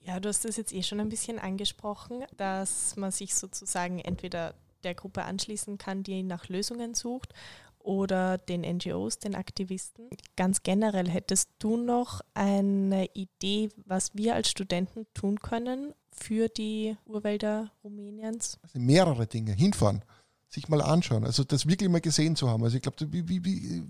[0.06, 4.54] Ja, du hast das jetzt eh schon ein bisschen angesprochen, dass man sich sozusagen entweder
[4.84, 7.34] der Gruppe anschließen kann, die nach Lösungen sucht,
[7.80, 10.10] oder den NGOs, den Aktivisten.
[10.36, 16.98] Ganz generell hättest du noch eine Idee, was wir als Studenten tun können für die
[17.06, 18.58] Urwälder Rumäniens?
[18.64, 19.54] Also mehrere Dinge.
[19.54, 20.04] Hinfahren
[20.50, 21.26] sich mal anschauen.
[21.26, 22.64] Also das wirklich mal gesehen zu haben.
[22.64, 22.98] Also ich glaube,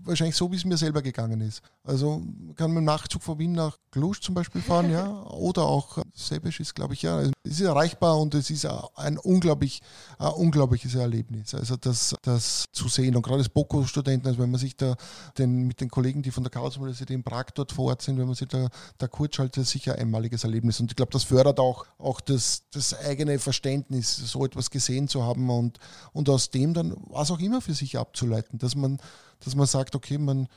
[0.03, 1.61] wahrscheinlich so, wie es mir selber gegangen ist.
[1.83, 5.63] Also man kann mit dem Nachzug von Wien nach Cluj zum Beispiel fahren, ja, oder
[5.63, 7.17] auch Sebesch ist, glaube ich, ja.
[7.17, 8.65] Also es ist erreichbar und es ist
[8.95, 9.81] ein unglaublich,
[10.17, 11.53] ein unglaubliches Erlebnis.
[11.53, 14.95] Also das, das zu sehen und gerade als Boko-Studenten, also wenn man sich da
[15.37, 18.25] den, mit den Kollegen, die von der Karls-Universität in Prag dort vor Ort sind, wenn
[18.25, 20.79] man sich da, da kurz schaltet, ist sicher ein einmaliges Erlebnis.
[20.79, 25.23] Und ich glaube, das fördert auch, auch das, das eigene Verständnis, so etwas gesehen zu
[25.23, 25.79] haben und,
[26.13, 28.99] und aus dem dann was auch immer für sich abzuleiten, dass man,
[29.43, 30.47] dass man sagt, okay, man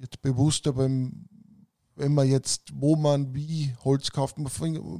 [0.00, 1.28] jetzt bewusster beim,
[1.98, 4.50] wenn man jetzt, wo man wie Holz kauft, man,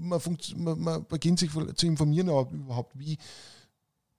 [0.01, 0.21] man,
[0.57, 3.19] man, man beginnt sich zu informieren, aber überhaupt, wie,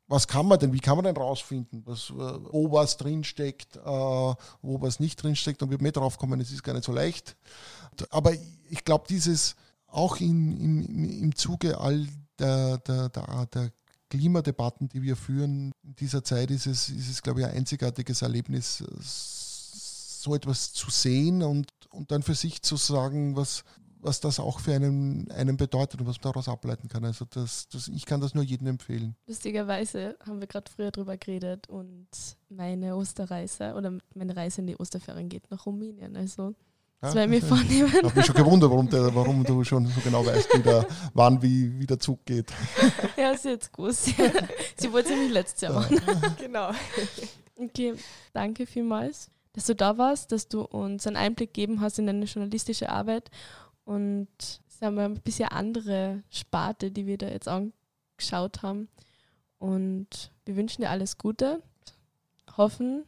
[0.07, 4.81] was kann man denn, wie kann man denn rausfinden, was, wo was drinsteckt, äh, wo
[4.81, 7.35] was nicht drinsteckt und wird mehr drauf kommen, es ist gar nicht so leicht.
[8.09, 8.33] Aber
[8.69, 9.55] ich glaube, dieses
[9.87, 12.07] auch in, in, im Zuge all
[12.39, 13.71] der, der, der, der
[14.09, 18.21] Klimadebatten, die wir führen in dieser Zeit, ist es, ist es glaube ich, ein einzigartiges
[18.21, 18.83] Erlebnis,
[20.21, 23.63] so etwas zu sehen und, und dann für sich zu sagen, was,
[24.01, 27.05] was das auch für einen, einen bedeutet und was man daraus ableiten kann.
[27.05, 29.15] Also das, das, ich kann das nur jedem empfehlen.
[29.27, 32.07] Lustigerweise haben wir gerade früher darüber geredet und
[32.49, 36.15] meine Osterreise oder meine Reise in die Osterferien geht nach Rumänien.
[36.15, 36.55] Also
[37.01, 37.87] das ja, werde ich mir vornehmen.
[37.87, 40.85] Ich habe mich schon gewundert, warum, der, warum, du schon so genau weißt, wie der,
[41.13, 42.51] wann wie, wie der Zug geht.
[43.17, 43.93] Ja, ist jetzt gut.
[43.93, 44.15] Sie,
[44.77, 45.99] sie wollte es nämlich letztes Jahr machen.
[46.39, 46.71] Genau.
[47.55, 47.95] Okay,
[48.31, 52.25] danke vielmals, dass du da warst, dass du uns einen Einblick gegeben hast in deine
[52.25, 53.29] journalistische Arbeit
[53.83, 54.27] und
[54.67, 58.87] sagen wir ein bisschen andere Sparte, die wir da jetzt angeschaut haben.
[59.57, 61.61] Und wir wünschen dir alles Gute,
[62.55, 63.03] hoffen,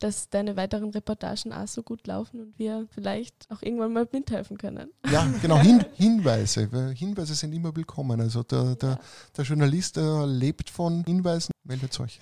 [0.00, 4.58] dass deine weiteren Reportagen auch so gut laufen und wir vielleicht auch irgendwann mal mithelfen
[4.58, 4.90] können.
[5.10, 6.68] Ja, genau, Hin Hinweise.
[6.94, 8.20] Hinweise sind immer willkommen.
[8.20, 8.98] Also der, der,
[9.36, 12.18] der Journalist der lebt von Hinweisen, meldet euch.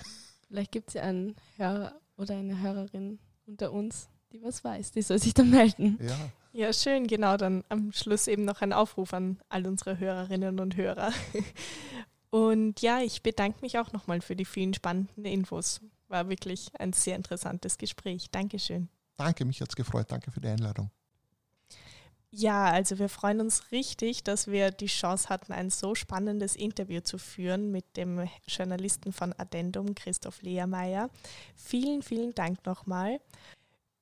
[0.49, 3.18] Vielleicht gibt es ja einen Hörer oder eine Hörerin
[3.51, 5.99] unter uns, die was weiß, die soll sich dann melden.
[6.01, 6.17] Ja.
[6.53, 7.37] Ja, schön, genau.
[7.37, 11.13] Dann am Schluss eben noch ein Aufruf an all unsere Hörerinnen und Hörer.
[12.31, 16.93] Und ja, ich bedanke mich auch nochmal für die vielen spannenden Infos War wirklich ein
[16.93, 18.31] sehr interessantes Gespräch.
[18.31, 18.89] Dankeschön.
[19.17, 20.07] Danke, mich hat es gefreut.
[20.11, 20.91] Danke für die Einladung.
[22.33, 27.01] Ja, also wir freuen uns richtig, dass wir die Chance hatten, ein so spannendes Interview
[27.01, 31.11] zu führen mit dem Journalisten von Addendum, Christoph Lehrmeier.
[31.57, 33.20] Vielen, vielen Dank nochmal.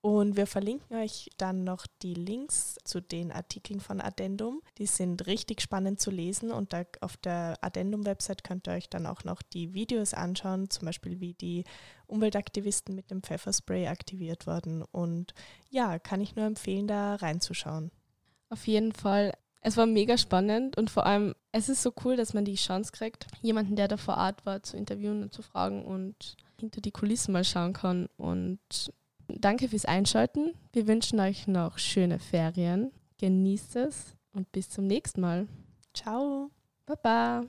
[0.02, 4.62] Und wir verlinken euch dann noch die Links zu den Artikeln von Addendum.
[4.76, 9.24] Die sind richtig spannend zu lesen und auf der Addendum-Website könnt ihr euch dann auch
[9.24, 11.64] noch die Videos anschauen, zum Beispiel wie die
[12.06, 14.82] Umweltaktivisten mit dem Pfefferspray aktiviert wurden.
[14.82, 15.34] Und
[15.70, 17.90] ja, kann ich nur empfehlen, da reinzuschauen.
[18.50, 19.32] Auf jeden Fall.
[19.60, 22.92] Es war mega spannend und vor allem, es ist so cool, dass man die Chance
[22.92, 26.92] kriegt, jemanden, der da vor Ort war, zu interviewen und zu fragen und hinter die
[26.92, 28.08] Kulissen mal schauen kann.
[28.16, 28.60] Und
[29.26, 30.54] danke fürs Einschalten.
[30.72, 32.92] Wir wünschen euch noch schöne Ferien.
[33.18, 35.48] Genießt es und bis zum nächsten Mal.
[35.92, 36.50] Ciao.
[36.86, 37.44] Baba.